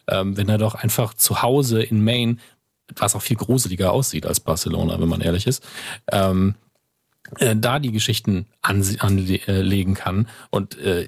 ähm, 0.07 0.35
wenn 0.35 0.49
er 0.49 0.57
doch 0.57 0.75
einfach 0.75 1.13
zu 1.13 1.41
Hause 1.41 1.81
in 1.83 2.03
Maine, 2.03 2.37
was 2.95 3.15
auch 3.15 3.21
viel 3.21 3.37
gruseliger 3.37 3.91
aussieht 3.91 4.25
als 4.25 4.39
Barcelona, 4.39 4.99
wenn 4.99 5.09
man 5.09 5.21
ehrlich 5.21 5.47
ist, 5.47 5.63
ähm, 6.11 6.55
äh, 7.39 7.55
da 7.55 7.79
die 7.79 7.91
Geschichten 7.91 8.47
anlegen 8.61 9.93
kann. 9.93 10.27
Und 10.49 10.77
äh, 10.77 11.07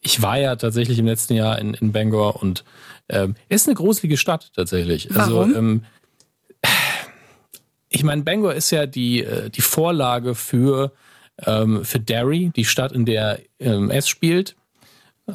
ich 0.00 0.22
war 0.22 0.38
ja 0.38 0.56
tatsächlich 0.56 0.98
im 0.98 1.06
letzten 1.06 1.34
Jahr 1.34 1.58
in, 1.58 1.74
in 1.74 1.92
Bangor 1.92 2.42
und 2.42 2.64
ähm, 3.08 3.34
ist 3.48 3.66
eine 3.66 3.74
gruselige 3.74 4.16
Stadt 4.16 4.50
tatsächlich. 4.54 5.10
Also, 5.14 5.36
Warum? 5.36 5.48
Also 5.48 5.58
ähm, 5.58 5.82
ich 7.88 8.04
meine, 8.04 8.22
Bangor 8.22 8.54
ist 8.54 8.70
ja 8.70 8.86
die, 8.86 9.22
äh, 9.24 9.50
die 9.50 9.60
Vorlage 9.60 10.34
für, 10.34 10.92
ähm, 11.44 11.84
für 11.84 11.98
Derry, 11.98 12.50
die 12.54 12.64
Stadt, 12.64 12.92
in 12.92 13.04
der 13.04 13.40
ähm, 13.58 13.90
es 13.90 14.08
spielt, 14.08 14.56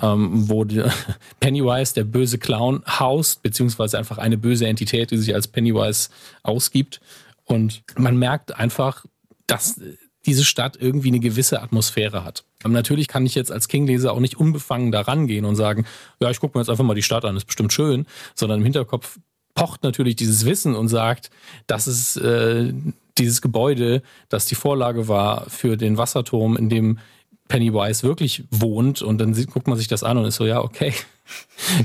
ähm, 0.01 0.49
wo 0.49 0.63
die, 0.63 0.81
Pennywise, 1.39 1.93
der 1.93 2.05
böse 2.05 2.37
Clown, 2.37 2.83
haust, 2.87 3.43
beziehungsweise 3.43 3.97
einfach 3.97 4.17
eine 4.17 4.37
böse 4.37 4.67
Entität, 4.67 5.11
die 5.11 5.17
sich 5.17 5.35
als 5.35 5.47
Pennywise 5.47 6.09
ausgibt. 6.43 7.01
Und 7.43 7.83
man 7.97 8.17
merkt 8.17 8.55
einfach, 8.55 9.05
dass 9.47 9.79
diese 10.25 10.45
Stadt 10.45 10.77
irgendwie 10.79 11.09
eine 11.09 11.19
gewisse 11.19 11.61
Atmosphäre 11.61 12.23
hat. 12.23 12.43
Aber 12.63 12.73
natürlich 12.73 13.07
kann 13.07 13.25
ich 13.25 13.35
jetzt 13.35 13.51
als 13.51 13.67
King-Leser 13.67 14.11
auch 14.11 14.19
nicht 14.19 14.37
unbefangen 14.37 14.91
da 14.91 15.01
rangehen 15.01 15.45
und 15.45 15.55
sagen, 15.55 15.85
ja, 16.19 16.29
ich 16.29 16.39
gucke 16.39 16.57
mir 16.57 16.61
jetzt 16.61 16.69
einfach 16.69 16.83
mal 16.83 16.95
die 16.95 17.03
Stadt 17.03 17.25
an, 17.25 17.37
ist 17.37 17.45
bestimmt 17.45 17.73
schön, 17.73 18.05
sondern 18.33 18.59
im 18.59 18.63
Hinterkopf 18.63 19.19
pocht 19.53 19.83
natürlich 19.83 20.15
dieses 20.15 20.45
Wissen 20.45 20.75
und 20.75 20.89
sagt, 20.89 21.29
das 21.67 21.87
ist 21.87 22.17
äh, 22.17 22.73
dieses 23.17 23.41
Gebäude, 23.41 24.01
das 24.29 24.45
die 24.45 24.55
Vorlage 24.55 25.07
war 25.07 25.49
für 25.49 25.77
den 25.77 25.97
Wasserturm, 25.97 26.57
in 26.57 26.69
dem 26.69 26.99
Pennywise 27.47 28.03
wirklich 28.03 28.43
wohnt. 28.51 29.01
Und 29.01 29.19
dann 29.19 29.33
sieht, 29.33 29.51
guckt 29.51 29.67
man 29.67 29.77
sich 29.77 29.87
das 29.87 30.03
an 30.03 30.17
und 30.17 30.25
ist 30.25 30.35
so, 30.35 30.45
ja, 30.45 30.61
okay. 30.61 30.93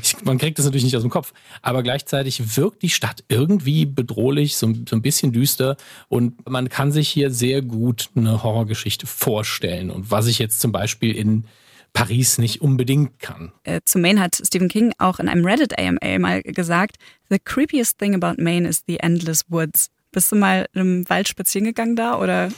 Ich, 0.03 0.23
man 0.23 0.37
kriegt 0.37 0.59
das 0.59 0.67
natürlich 0.67 0.85
nicht 0.85 0.97
aus 0.97 1.03
dem 1.03 1.11
Kopf. 1.11 1.33
Aber 1.63 1.83
gleichzeitig 1.83 2.59
wirkt 2.59 2.83
die 2.83 2.91
Stadt 2.91 3.25
irgendwie 3.29 3.87
bedrohlich, 3.87 4.57
so, 4.57 4.71
so 4.87 4.95
ein 4.95 5.01
bisschen 5.01 5.33
düster. 5.33 5.79
Und 6.09 6.47
man 6.47 6.69
kann 6.69 6.93
sich 6.93 7.09
hier 7.09 7.31
sehr 7.31 7.63
gut 7.63 8.11
eine 8.15 8.43
Horrorgeschichte 8.43 9.07
vorstellen. 9.07 9.91
Und 9.91 10.11
was 10.11 10.27
ich 10.27 10.39
jetzt 10.39 10.61
zum 10.61 10.73
Beispiel 10.73 11.17
in 11.17 11.45
Paris 11.93 12.39
nicht 12.39 12.61
unbedingt 12.61 13.19
kann. 13.19 13.53
Äh, 13.65 13.81
zu 13.85 13.99
Maine 13.99 14.21
hat 14.21 14.41
Stephen 14.45 14.69
King 14.69 14.93
auch 14.99 15.19
in 15.19 15.29
einem 15.29 15.45
Reddit 15.45 15.79
AMA 15.79 16.19
mal 16.19 16.43
gesagt, 16.43 16.97
The 17.31 17.39
creepiest 17.39 17.99
thing 17.99 18.15
about 18.15 18.43
Maine 18.43 18.69
is 18.69 18.85
the 18.87 19.01
endless 19.01 19.45
woods. 19.49 19.91
Bist 20.13 20.31
du 20.33 20.37
mal 20.37 20.67
im 20.73 21.09
Wald 21.09 21.29
spazieren 21.29 21.67
gegangen 21.67 21.97
da 21.97 22.19
oder 22.19 22.51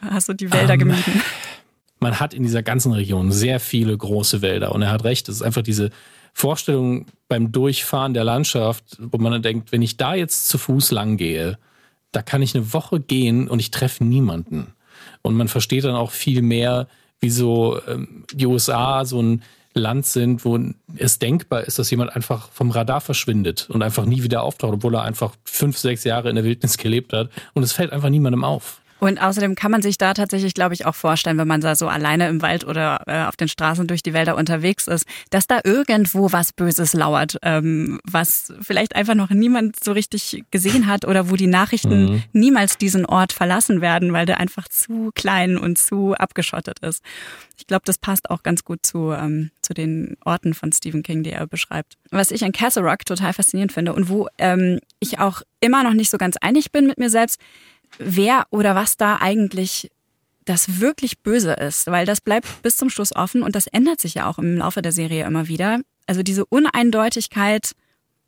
hast 0.00 0.28
du 0.28 0.32
die 0.32 0.52
Wälder 0.52 0.74
ähm, 0.74 0.80
gemieden? 0.80 1.22
Man 2.02 2.18
hat 2.18 2.34
in 2.34 2.42
dieser 2.42 2.64
ganzen 2.64 2.92
Region 2.92 3.30
sehr 3.30 3.60
viele 3.60 3.96
große 3.96 4.42
Wälder 4.42 4.72
und 4.72 4.82
er 4.82 4.90
hat 4.90 5.04
recht, 5.04 5.28
es 5.28 5.36
ist 5.36 5.42
einfach 5.42 5.62
diese 5.62 5.90
Vorstellung 6.32 7.06
beim 7.28 7.52
Durchfahren 7.52 8.12
der 8.12 8.24
Landschaft, 8.24 8.96
wo 8.98 9.18
man 9.18 9.30
dann 9.30 9.42
denkt, 9.42 9.70
wenn 9.70 9.82
ich 9.82 9.98
da 9.98 10.16
jetzt 10.16 10.48
zu 10.48 10.58
Fuß 10.58 10.90
lang 10.90 11.16
gehe, 11.16 11.58
da 12.10 12.20
kann 12.20 12.42
ich 12.42 12.56
eine 12.56 12.72
Woche 12.72 12.98
gehen 12.98 13.46
und 13.46 13.60
ich 13.60 13.70
treffe 13.70 14.02
niemanden. 14.02 14.74
Und 15.22 15.36
man 15.36 15.46
versteht 15.46 15.84
dann 15.84 15.94
auch 15.94 16.10
viel 16.10 16.42
mehr, 16.42 16.88
wie 17.20 17.30
so 17.30 17.80
ähm, 17.86 18.24
die 18.32 18.46
USA 18.46 19.04
so 19.04 19.22
ein 19.22 19.42
Land 19.72 20.04
sind, 20.04 20.44
wo 20.44 20.58
es 20.96 21.20
denkbar 21.20 21.62
ist, 21.62 21.78
dass 21.78 21.90
jemand 21.92 22.16
einfach 22.16 22.50
vom 22.50 22.72
Radar 22.72 23.00
verschwindet 23.00 23.70
und 23.70 23.80
einfach 23.82 24.06
nie 24.06 24.24
wieder 24.24 24.42
auftaucht, 24.42 24.74
obwohl 24.74 24.96
er 24.96 25.02
einfach 25.02 25.36
fünf, 25.44 25.78
sechs 25.78 26.02
Jahre 26.02 26.30
in 26.30 26.34
der 26.34 26.44
Wildnis 26.44 26.78
gelebt 26.78 27.12
hat. 27.12 27.30
Und 27.54 27.62
es 27.62 27.72
fällt 27.72 27.92
einfach 27.92 28.10
niemandem 28.10 28.42
auf. 28.42 28.81
Und 29.02 29.20
außerdem 29.20 29.56
kann 29.56 29.72
man 29.72 29.82
sich 29.82 29.98
da 29.98 30.14
tatsächlich, 30.14 30.54
glaube 30.54 30.74
ich, 30.74 30.86
auch 30.86 30.94
vorstellen, 30.94 31.36
wenn 31.36 31.48
man 31.48 31.60
da 31.60 31.74
so 31.74 31.88
alleine 31.88 32.28
im 32.28 32.40
Wald 32.40 32.64
oder 32.64 33.02
äh, 33.08 33.24
auf 33.24 33.34
den 33.34 33.48
Straßen 33.48 33.88
durch 33.88 34.04
die 34.04 34.12
Wälder 34.12 34.36
unterwegs 34.36 34.86
ist, 34.86 35.08
dass 35.30 35.48
da 35.48 35.58
irgendwo 35.64 36.30
was 36.30 36.52
Böses 36.52 36.92
lauert, 36.92 37.36
ähm, 37.42 37.98
was 38.04 38.52
vielleicht 38.60 38.94
einfach 38.94 39.16
noch 39.16 39.30
niemand 39.30 39.82
so 39.82 39.90
richtig 39.90 40.44
gesehen 40.52 40.86
hat 40.86 41.04
oder 41.04 41.30
wo 41.30 41.34
die 41.34 41.48
Nachrichten 41.48 42.04
mhm. 42.04 42.22
niemals 42.32 42.78
diesen 42.78 43.04
Ort 43.04 43.32
verlassen 43.32 43.80
werden, 43.80 44.12
weil 44.12 44.24
der 44.24 44.38
einfach 44.38 44.68
zu 44.68 45.10
klein 45.16 45.58
und 45.58 45.78
zu 45.78 46.14
abgeschottet 46.14 46.78
ist. 46.78 47.02
Ich 47.58 47.66
glaube, 47.66 47.82
das 47.84 47.98
passt 47.98 48.30
auch 48.30 48.44
ganz 48.44 48.62
gut 48.62 48.86
zu, 48.86 49.10
ähm, 49.10 49.50
zu 49.62 49.74
den 49.74 50.16
Orten 50.24 50.54
von 50.54 50.70
Stephen 50.70 51.02
King, 51.02 51.24
die 51.24 51.32
er 51.32 51.48
beschreibt. 51.48 51.96
Was 52.12 52.30
ich 52.30 52.44
an 52.44 52.52
Castle 52.52 52.84
Rock 52.84 53.04
total 53.04 53.32
faszinierend 53.32 53.72
finde 53.72 53.94
und 53.94 54.08
wo 54.08 54.28
ähm, 54.38 54.78
ich 55.00 55.18
auch 55.18 55.42
immer 55.58 55.82
noch 55.82 55.92
nicht 55.92 56.10
so 56.10 56.18
ganz 56.18 56.36
einig 56.36 56.70
bin 56.70 56.86
mit 56.86 56.98
mir 56.98 57.10
selbst, 57.10 57.40
wer 57.98 58.46
oder 58.50 58.74
was 58.74 58.96
da 58.96 59.16
eigentlich 59.20 59.90
das 60.44 60.80
wirklich 60.80 61.20
Böse 61.20 61.52
ist, 61.52 61.86
weil 61.86 62.06
das 62.06 62.20
bleibt 62.20 62.62
bis 62.62 62.76
zum 62.76 62.90
Schluss 62.90 63.14
offen 63.14 63.42
und 63.42 63.54
das 63.54 63.66
ändert 63.68 64.00
sich 64.00 64.14
ja 64.14 64.28
auch 64.28 64.38
im 64.38 64.56
Laufe 64.56 64.82
der 64.82 64.92
Serie 64.92 65.24
immer 65.24 65.48
wieder. 65.48 65.80
Also 66.06 66.22
diese 66.22 66.44
Uneindeutigkeit 66.46 67.72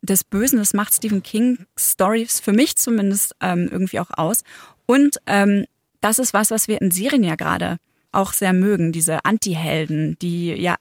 des 0.01 0.23
Bösen, 0.23 0.59
das 0.59 0.73
macht 0.73 0.93
Stephen 0.93 1.23
King 1.23 1.65
Stories 1.77 2.39
für 2.39 2.53
mich 2.53 2.77
zumindest 2.77 3.35
ähm, 3.41 3.67
irgendwie 3.69 3.99
auch 3.99 4.11
aus. 4.11 4.43
Und 4.85 5.17
ähm, 5.25 5.65
das 5.99 6.19
ist 6.19 6.33
was, 6.33 6.51
was 6.51 6.67
wir 6.67 6.81
in 6.81 6.91
Serien 6.91 7.23
ja 7.23 7.35
gerade 7.35 7.77
auch 8.11 8.31
sehr 8.31 8.53
mögen, 8.53 8.91
diese 8.91 9.25
Anti-Helden, 9.25 10.17
die 10.19 10.53
ja, 10.53 10.75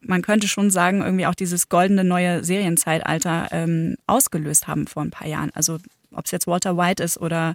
man 0.00 0.22
könnte 0.22 0.48
schon 0.48 0.70
sagen, 0.70 1.02
irgendwie 1.02 1.26
auch 1.26 1.34
dieses 1.34 1.68
goldene 1.68 2.04
neue 2.04 2.42
Serienzeitalter 2.42 3.48
ähm, 3.50 3.96
ausgelöst 4.06 4.66
haben 4.66 4.86
vor 4.86 5.02
ein 5.02 5.10
paar 5.10 5.26
Jahren. 5.26 5.50
Also 5.52 5.78
ob 6.12 6.24
es 6.24 6.30
jetzt 6.30 6.46
Walter 6.46 6.76
White 6.78 7.02
ist 7.02 7.18
oder 7.20 7.54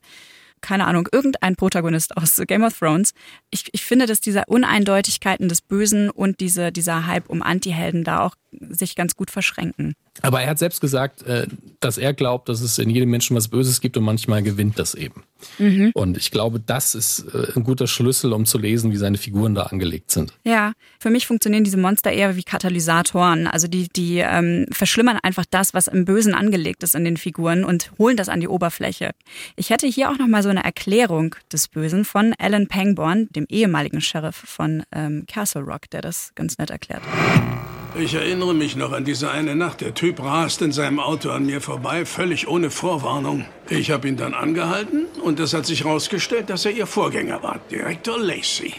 keine 0.65 0.87
Ahnung, 0.87 1.07
irgendein 1.11 1.55
Protagonist 1.55 2.17
aus 2.17 2.41
Game 2.47 2.63
of 2.63 2.77
Thrones. 2.77 3.13
Ich, 3.51 3.69
ich 3.71 3.85
finde, 3.85 4.07
dass 4.07 4.19
diese 4.19 4.45
Uneindeutigkeiten 4.47 5.47
des 5.47 5.61
Bösen 5.61 6.09
und 6.09 6.39
diese, 6.39 6.71
dieser 6.71 7.05
Hype 7.05 7.29
um 7.29 7.43
Anti-Helden 7.43 8.03
da 8.03 8.21
auch 8.21 8.35
sich 8.51 8.95
ganz 8.95 9.15
gut 9.15 9.29
verschränken. 9.29 9.93
Aber 10.21 10.41
er 10.41 10.49
hat 10.49 10.59
selbst 10.59 10.81
gesagt, 10.81 11.23
äh, 11.23 11.47
dass 11.79 11.97
er 11.97 12.13
glaubt, 12.13 12.49
dass 12.49 12.61
es 12.61 12.77
in 12.77 12.89
jedem 12.89 13.09
Menschen 13.09 13.35
was 13.35 13.47
Böses 13.47 13.81
gibt 13.81 13.97
und 13.97 14.03
manchmal 14.03 14.43
gewinnt 14.43 14.79
das 14.79 14.95
eben. 14.95 15.23
Mhm. 15.59 15.91
Und 15.93 16.17
ich 16.17 16.31
glaube, 16.31 16.59
das 16.59 16.95
ist 16.95 17.25
äh, 17.33 17.51
ein 17.55 17.63
guter 17.63 17.87
Schlüssel, 17.87 18.33
um 18.33 18.45
zu 18.45 18.57
lesen, 18.57 18.91
wie 18.91 18.97
seine 18.97 19.17
Figuren 19.17 19.55
da 19.55 19.63
angelegt 19.63 20.11
sind. 20.11 20.33
Ja, 20.43 20.73
für 20.99 21.09
mich 21.09 21.27
funktionieren 21.27 21.63
diese 21.63 21.77
Monster 21.77 22.11
eher 22.11 22.35
wie 22.35 22.43
Katalysatoren. 22.43 23.47
Also 23.47 23.67
die, 23.67 23.87
die 23.89 24.19
ähm, 24.19 24.65
verschlimmern 24.71 25.19
einfach 25.21 25.45
das, 25.49 25.73
was 25.73 25.87
im 25.87 26.05
Bösen 26.05 26.33
angelegt 26.33 26.83
ist 26.83 26.95
in 26.95 27.03
den 27.03 27.17
Figuren 27.17 27.63
und 27.63 27.91
holen 27.99 28.17
das 28.17 28.29
an 28.29 28.39
die 28.39 28.47
Oberfläche. 28.47 29.11
Ich 29.55 29.69
hätte 29.69 29.87
hier 29.87 30.09
auch 30.09 30.17
nochmal 30.17 30.43
so 30.43 30.49
eine 30.49 30.63
Erklärung 30.63 31.35
des 31.51 31.67
Bösen 31.67 32.05
von 32.05 32.33
Alan 32.39 32.67
Pangborn, 32.67 33.27
dem 33.31 33.45
ehemaligen 33.49 34.01
Sheriff 34.01 34.35
von 34.35 34.83
ähm, 34.91 35.25
Castle 35.27 35.61
Rock, 35.61 35.89
der 35.91 36.01
das 36.01 36.31
ganz 36.35 36.57
nett 36.57 36.69
erklärt. 36.69 37.01
Ich 37.97 38.13
erinnere 38.13 38.53
mich 38.53 38.75
noch 38.75 38.91
an 38.91 39.05
diese 39.05 39.31
eine 39.31 39.55
Nacht. 39.55 39.79
Der 39.79 39.93
Typ 39.93 40.21
rast 40.21 40.61
in 40.61 40.73
seinem 40.73 40.99
Auto 40.99 41.29
an 41.29 41.45
mir 41.45 41.61
vorbei, 41.61 42.05
völlig 42.05 42.45
ohne 42.45 42.69
Vorwarnung. 42.69 43.45
Ich 43.69 43.89
habe 43.89 44.09
ihn 44.09 44.17
dann 44.17 44.33
angehalten 44.33 45.05
und 45.23 45.39
es 45.39 45.53
hat 45.53 45.65
sich 45.65 45.85
herausgestellt, 45.85 46.49
dass 46.49 46.65
er 46.65 46.71
ihr 46.71 46.87
Vorgänger 46.87 47.41
war, 47.41 47.61
Direktor 47.71 48.19
Lacey. 48.19 48.73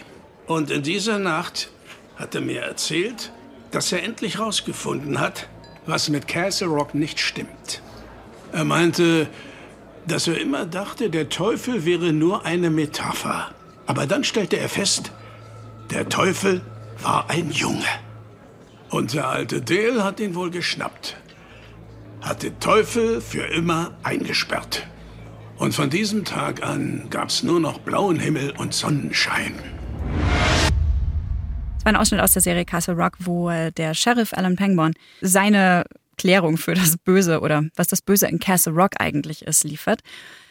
Und 0.45 0.69
in 0.69 0.83
dieser 0.83 1.17
Nacht 1.17 1.71
hat 2.15 2.35
er 2.35 2.41
mir 2.41 2.61
erzählt, 2.61 3.31
dass 3.71 3.91
er 3.91 4.03
endlich 4.03 4.37
herausgefunden 4.37 5.19
hat, 5.19 5.49
was 5.87 6.09
mit 6.09 6.27
Castle 6.27 6.67
Rock 6.67 6.93
nicht 6.93 7.19
stimmt. 7.19 7.81
Er 8.51 8.65
meinte, 8.65 9.27
dass 10.07 10.27
er 10.27 10.39
immer 10.39 10.67
dachte, 10.67 11.09
der 11.09 11.29
Teufel 11.29 11.85
wäre 11.85 12.13
nur 12.13 12.45
eine 12.45 12.69
Metapher. 12.69 13.49
Aber 13.87 14.05
dann 14.05 14.23
stellte 14.23 14.57
er 14.57 14.69
fest, 14.69 15.11
der 15.89 16.07
Teufel 16.07 16.61
war 17.01 17.31
ein 17.31 17.49
Junge. 17.49 18.06
Und 18.89 19.13
der 19.13 19.27
alte 19.27 19.61
Dale 19.61 20.03
hat 20.03 20.19
ihn 20.19 20.35
wohl 20.35 20.49
geschnappt. 20.49 21.17
Hat 22.21 22.43
den 22.43 22.59
Teufel 22.59 23.21
für 23.21 23.43
immer 23.43 23.97
eingesperrt. 24.03 24.87
Und 25.57 25.73
von 25.73 25.89
diesem 25.89 26.23
Tag 26.23 26.63
an 26.63 27.07
gab's 27.09 27.43
nur 27.43 27.59
noch 27.59 27.79
blauen 27.79 28.19
Himmel 28.19 28.51
und 28.57 28.73
Sonnenschein. 28.73 29.53
Das 31.75 31.85
war 31.85 31.93
ein 31.93 31.95
Ausschnitt 31.95 32.21
aus 32.21 32.33
der 32.33 32.41
Serie 32.41 32.65
Castle 32.65 32.95
Rock, 32.95 33.13
wo 33.19 33.49
äh, 33.49 33.71
der 33.71 33.93
Sheriff 33.93 34.33
Alan 34.33 34.55
Pangborn 34.55 34.93
seine 35.21 35.85
Klärung 36.17 36.57
für 36.57 36.73
das 36.73 36.97
Böse 36.97 37.41
oder 37.41 37.63
was 37.75 37.87
das 37.87 38.01
Böse 38.01 38.27
in 38.27 38.39
Castle 38.39 38.73
Rock 38.73 38.91
eigentlich 38.99 39.43
ist, 39.43 39.63
liefert. 39.63 40.01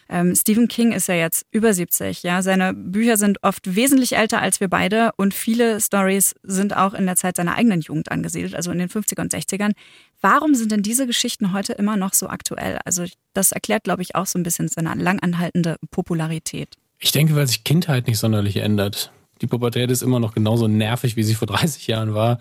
Ähm, 0.09 0.35
Stephen 0.35 0.67
King 0.67 0.91
ist 0.91 1.07
ja 1.07 1.15
jetzt 1.15 1.45
über 1.51 1.73
70, 1.73 2.23
ja. 2.23 2.41
Seine 2.41 2.73
Bücher 2.73 3.17
sind 3.17 3.43
oft 3.43 3.75
wesentlich 3.75 4.15
älter 4.15 4.41
als 4.41 4.59
wir 4.59 4.67
beide 4.67 5.11
und 5.17 5.33
viele 5.33 5.81
Stories 5.81 6.35
sind 6.43 6.75
auch 6.75 6.93
in 6.93 7.05
der 7.05 7.15
Zeit 7.15 7.37
seiner 7.37 7.55
eigenen 7.55 7.81
Jugend 7.81 8.11
angesiedelt, 8.11 8.55
also 8.55 8.71
in 8.71 8.79
den 8.79 8.89
50er 8.89 9.21
und 9.21 9.33
60ern. 9.33 9.73
Warum 10.21 10.55
sind 10.55 10.71
denn 10.71 10.81
diese 10.81 11.07
Geschichten 11.07 11.53
heute 11.53 11.73
immer 11.73 11.97
noch 11.97 12.13
so 12.13 12.27
aktuell? 12.27 12.79
Also 12.85 13.05
das 13.33 13.51
erklärt, 13.51 13.83
glaube 13.83 14.01
ich, 14.01 14.15
auch 14.15 14.25
so 14.25 14.39
ein 14.39 14.43
bisschen 14.43 14.67
seine 14.67 14.93
langanhaltende 14.95 15.77
Popularität. 15.91 16.69
Ich 16.99 17.11
denke, 17.11 17.35
weil 17.35 17.47
sich 17.47 17.63
Kindheit 17.63 18.07
nicht 18.07 18.17
sonderlich 18.17 18.57
ändert. 18.57 19.11
Die 19.41 19.47
Pubertät 19.47 19.91
ist 19.91 20.01
immer 20.01 20.19
noch 20.19 20.33
genauso 20.33 20.67
nervig, 20.67 21.15
wie 21.15 21.23
sie 21.23 21.35
vor 21.35 21.47
30 21.47 21.85
Jahren 21.87 22.13
war. 22.13 22.39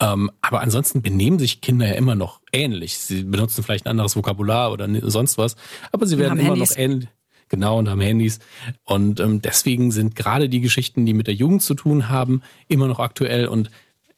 Ähm, 0.00 0.30
aber 0.42 0.60
ansonsten 0.60 1.02
benehmen 1.02 1.38
sich 1.38 1.60
Kinder 1.60 1.86
ja 1.86 1.94
immer 1.94 2.14
noch 2.14 2.40
ähnlich. 2.52 2.98
Sie 2.98 3.22
benutzen 3.22 3.62
vielleicht 3.62 3.86
ein 3.86 3.90
anderes 3.90 4.16
Vokabular 4.16 4.72
oder 4.72 4.88
sonst 5.10 5.38
was, 5.38 5.56
aber 5.92 6.06
sie 6.06 6.18
werden 6.18 6.38
immer 6.38 6.50
Handys. 6.50 6.70
noch 6.70 6.76
ähnlich. 6.76 7.08
Genau, 7.48 7.78
und 7.78 7.88
haben 7.88 8.00
Handys. 8.00 8.40
Und 8.84 9.20
ähm, 9.20 9.40
deswegen 9.40 9.92
sind 9.92 10.16
gerade 10.16 10.48
die 10.48 10.60
Geschichten, 10.60 11.06
die 11.06 11.14
mit 11.14 11.28
der 11.28 11.34
Jugend 11.34 11.62
zu 11.62 11.74
tun 11.74 12.08
haben, 12.08 12.42
immer 12.66 12.88
noch 12.88 12.98
aktuell. 12.98 13.46
Und 13.46 13.70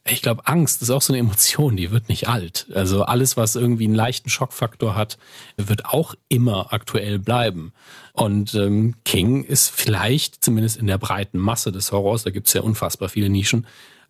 ich 0.07 0.23
glaube, 0.23 0.47
Angst 0.47 0.81
ist 0.81 0.91
auch 0.91 1.03
so 1.03 1.13
eine 1.13 1.21
Emotion, 1.21 1.77
die 1.77 1.91
wird 1.91 2.09
nicht 2.09 2.29
alt. 2.29 2.69
Also 2.75 3.03
alles, 3.03 3.37
was 3.37 3.55
irgendwie 3.55 3.85
einen 3.85 3.95
leichten 3.95 4.31
Schockfaktor 4.31 4.95
hat, 4.95 5.19
wird 5.57 5.85
auch 5.85 6.15
immer 6.29 6.73
aktuell 6.73 7.19
bleiben. 7.19 7.73
Und 8.15 8.55
ähm, 8.55 8.95
King 9.05 9.45
ist 9.45 9.71
vielleicht, 9.71 10.43
zumindest 10.43 10.79
in 10.79 10.87
der 10.87 10.99
breiten 10.99 11.39
Masse 11.39 11.71
des 11.71 11.93
Horrors, 11.93 12.25
da 12.25 12.31
gibt 12.31 12.47
es 12.47 12.55
ja 12.55 12.63
unfassbar 12.63 13.11
viele 13.11 13.29
Nischen, 13.29 13.67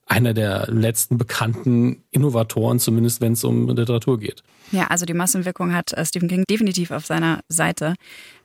einer 0.08 0.34
der 0.34 0.66
letzten 0.68 1.18
bekannten 1.18 2.02
Innovatoren, 2.10 2.78
zumindest 2.78 3.20
wenn 3.20 3.34
es 3.34 3.44
um 3.44 3.68
Literatur 3.68 4.18
geht. 4.18 4.42
Ja, 4.72 4.88
also 4.88 5.06
die 5.06 5.14
Massenwirkung 5.14 5.74
hat 5.74 5.92
äh, 5.92 6.04
Stephen 6.04 6.28
King 6.28 6.44
definitiv 6.48 6.90
auf 6.90 7.06
seiner 7.06 7.40
Seite. 7.48 7.94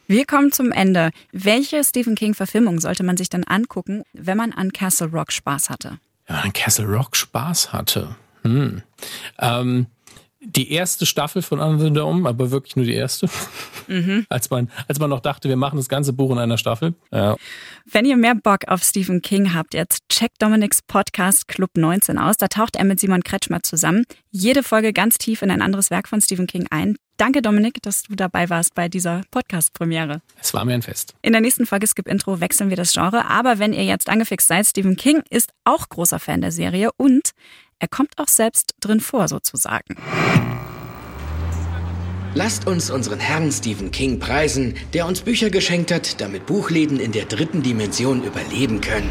Wir 0.07 0.25
kommen 0.25 0.51
zum 0.51 0.71
Ende. 0.71 1.11
Welche 1.31 1.83
Stephen 1.83 2.15
King-Verfilmung 2.15 2.79
sollte 2.81 3.03
man 3.03 3.17
sich 3.17 3.29
denn 3.29 3.45
angucken, 3.45 4.03
wenn 4.13 4.37
man 4.37 4.51
an 4.51 4.73
Castle 4.73 5.07
Rock 5.07 5.31
Spaß 5.31 5.69
hatte? 5.69 5.99
Wenn 6.27 6.35
man 6.35 6.45
an 6.45 6.53
Castle 6.53 6.85
Rock 6.85 7.15
Spaß 7.15 7.71
hatte. 7.71 8.15
Hm. 8.43 8.81
Ähm, 9.39 9.87
die 10.45 10.71
erste 10.71 11.05
Staffel 11.05 11.41
von 11.41 11.59
Under 11.59 11.85
the 11.85 11.91
Dome, 11.91 12.27
aber 12.27 12.51
wirklich 12.51 12.75
nur 12.75 12.85
die 12.85 12.93
erste. 12.93 13.27
Mhm. 13.87 14.25
Als, 14.29 14.49
man, 14.49 14.69
als 14.87 14.99
man 14.99 15.09
noch 15.09 15.19
dachte, 15.19 15.49
wir 15.49 15.55
machen 15.57 15.77
das 15.77 15.89
ganze 15.89 16.13
Buch 16.13 16.31
in 16.31 16.37
einer 16.37 16.57
Staffel. 16.57 16.93
Ja. 17.11 17.35
Wenn 17.85 18.05
ihr 18.05 18.17
mehr 18.17 18.35
Bock 18.35 18.67
auf 18.67 18.83
Stephen 18.83 19.21
King 19.21 19.53
habt, 19.53 19.73
jetzt 19.73 20.07
checkt 20.09 20.41
Dominics 20.41 20.81
Podcast 20.81 21.47
Club 21.47 21.71
19 21.75 22.17
aus. 22.17 22.37
Da 22.37 22.47
taucht 22.47 22.75
er 22.75 22.85
mit 22.85 22.99
Simon 22.99 23.23
Kretschmer 23.23 23.63
zusammen. 23.63 24.05
Jede 24.31 24.63
Folge 24.63 24.93
ganz 24.93 25.17
tief 25.17 25.41
in 25.41 25.51
ein 25.51 25.61
anderes 25.61 25.89
Werk 25.89 26.07
von 26.07 26.21
Stephen 26.21 26.47
King 26.47 26.67
ein. 26.69 26.95
Danke, 27.17 27.41
Dominik, 27.41 27.81
dass 27.83 28.03
du 28.03 28.15
dabei 28.15 28.49
warst 28.49 28.73
bei 28.73 28.89
dieser 28.89 29.21
Podcast-Premiere. 29.29 30.21
Es 30.41 30.53
war 30.53 30.65
mir 30.65 30.73
ein 30.73 30.81
Fest. 30.81 31.13
In 31.21 31.33
der 31.33 31.41
nächsten 31.41 31.65
Folge 31.67 31.87
Skip 31.87 32.07
Intro 32.07 32.39
wechseln 32.39 32.69
wir 32.69 32.77
das 32.77 32.93
Genre. 32.93 33.25
Aber 33.29 33.59
wenn 33.59 33.71
ihr 33.71 33.85
jetzt 33.85 34.09
angefixt 34.09 34.47
seid, 34.47 34.65
Stephen 34.65 34.95
King 34.95 35.21
ist 35.29 35.51
auch 35.63 35.89
großer 35.89 36.19
Fan 36.19 36.41
der 36.41 36.51
Serie 36.51 36.89
und 36.97 37.31
er 37.83 37.89
kommt 37.89 38.17
auch 38.17 38.29
selbst 38.29 38.75
drin 38.79 39.01
vor, 39.01 39.27
sozusagen. 39.27 39.97
Lasst 42.33 42.65
uns 42.65 42.89
unseren 42.89 43.19
Herrn 43.19 43.51
Stephen 43.51 43.91
King 43.91 44.19
preisen, 44.19 44.75
der 44.93 45.05
uns 45.05 45.19
Bücher 45.19 45.49
geschenkt 45.49 45.91
hat, 45.91 46.21
damit 46.21 46.45
Buchläden 46.45 46.97
in 46.97 47.11
der 47.11 47.25
dritten 47.25 47.61
Dimension 47.61 48.23
überleben 48.23 48.79
können. 48.79 49.09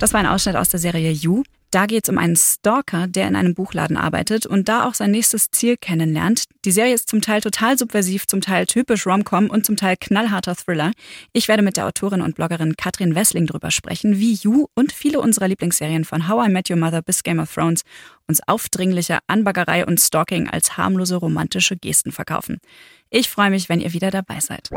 Das 0.00 0.14
war 0.14 0.20
ein 0.20 0.26
Ausschnitt 0.26 0.56
aus 0.56 0.70
der 0.70 0.80
Serie 0.80 1.10
You. 1.10 1.42
Da 1.74 1.86
geht 1.86 2.04
es 2.04 2.08
um 2.08 2.18
einen 2.18 2.36
Stalker, 2.36 3.08
der 3.08 3.26
in 3.26 3.34
einem 3.34 3.56
Buchladen 3.56 3.96
arbeitet 3.96 4.46
und 4.46 4.68
da 4.68 4.86
auch 4.86 4.94
sein 4.94 5.10
nächstes 5.10 5.50
Ziel 5.50 5.76
kennenlernt. 5.76 6.44
Die 6.64 6.70
Serie 6.70 6.94
ist 6.94 7.08
zum 7.08 7.20
Teil 7.20 7.40
total 7.40 7.76
subversiv, 7.76 8.28
zum 8.28 8.40
Teil 8.40 8.66
typisch 8.66 9.08
Romcom 9.08 9.50
und 9.50 9.66
zum 9.66 9.76
Teil 9.76 9.96
knallharter 9.98 10.54
Thriller. 10.54 10.92
Ich 11.32 11.48
werde 11.48 11.64
mit 11.64 11.76
der 11.76 11.86
Autorin 11.86 12.20
und 12.20 12.36
Bloggerin 12.36 12.76
Katrin 12.76 13.16
Wessling 13.16 13.46
drüber 13.46 13.72
sprechen, 13.72 14.20
wie 14.20 14.34
You 14.34 14.66
und 14.76 14.92
viele 14.92 15.20
unserer 15.20 15.48
Lieblingsserien 15.48 16.04
von 16.04 16.28
How 16.28 16.46
I 16.46 16.48
Met 16.48 16.70
Your 16.70 16.76
Mother 16.76 17.02
bis 17.02 17.24
Game 17.24 17.40
of 17.40 17.52
Thrones 17.52 17.82
uns 18.28 18.40
aufdringliche 18.46 19.18
Anbaggerei 19.26 19.84
und 19.84 19.98
Stalking 19.98 20.48
als 20.48 20.76
harmlose 20.76 21.16
romantische 21.16 21.76
Gesten 21.76 22.12
verkaufen. 22.12 22.60
Ich 23.10 23.28
freue 23.28 23.50
mich, 23.50 23.68
wenn 23.68 23.80
ihr 23.80 23.92
wieder 23.92 24.12
dabei 24.12 24.38
seid. 24.38 24.70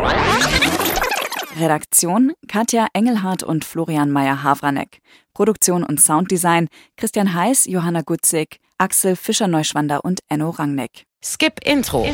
Redaktion 1.60 2.34
Katja 2.48 2.88
Engelhardt 2.94 3.44
und 3.44 3.66
Florian 3.66 4.12
Meyer-Havranek. 4.12 5.00
Produktion 5.34 5.84
und 5.84 6.02
Sounddesign 6.02 6.68
Christian 6.96 7.34
Heiß, 7.34 7.66
Johanna 7.66 8.02
Gutzig, 8.02 8.60
Axel 8.78 9.16
Fischer-Neuschwander 9.16 10.04
und 10.04 10.20
Enno 10.30 10.50
Rangnick. 10.52 11.06
Skip 11.24 11.60
Intro. 11.66 12.08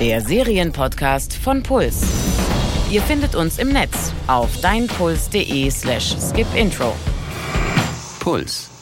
Der 0.00 0.20
Serienpodcast 0.20 1.34
von 1.34 1.62
Puls. 1.62 2.02
Ihr 2.90 3.02
findet 3.02 3.34
uns 3.34 3.58
im 3.58 3.70
Netz 3.70 4.12
auf 4.26 4.60
deinpuls.de 4.60 5.70
slash 5.70 6.16
skipintro. 6.18 6.94
Puls. 8.20 8.73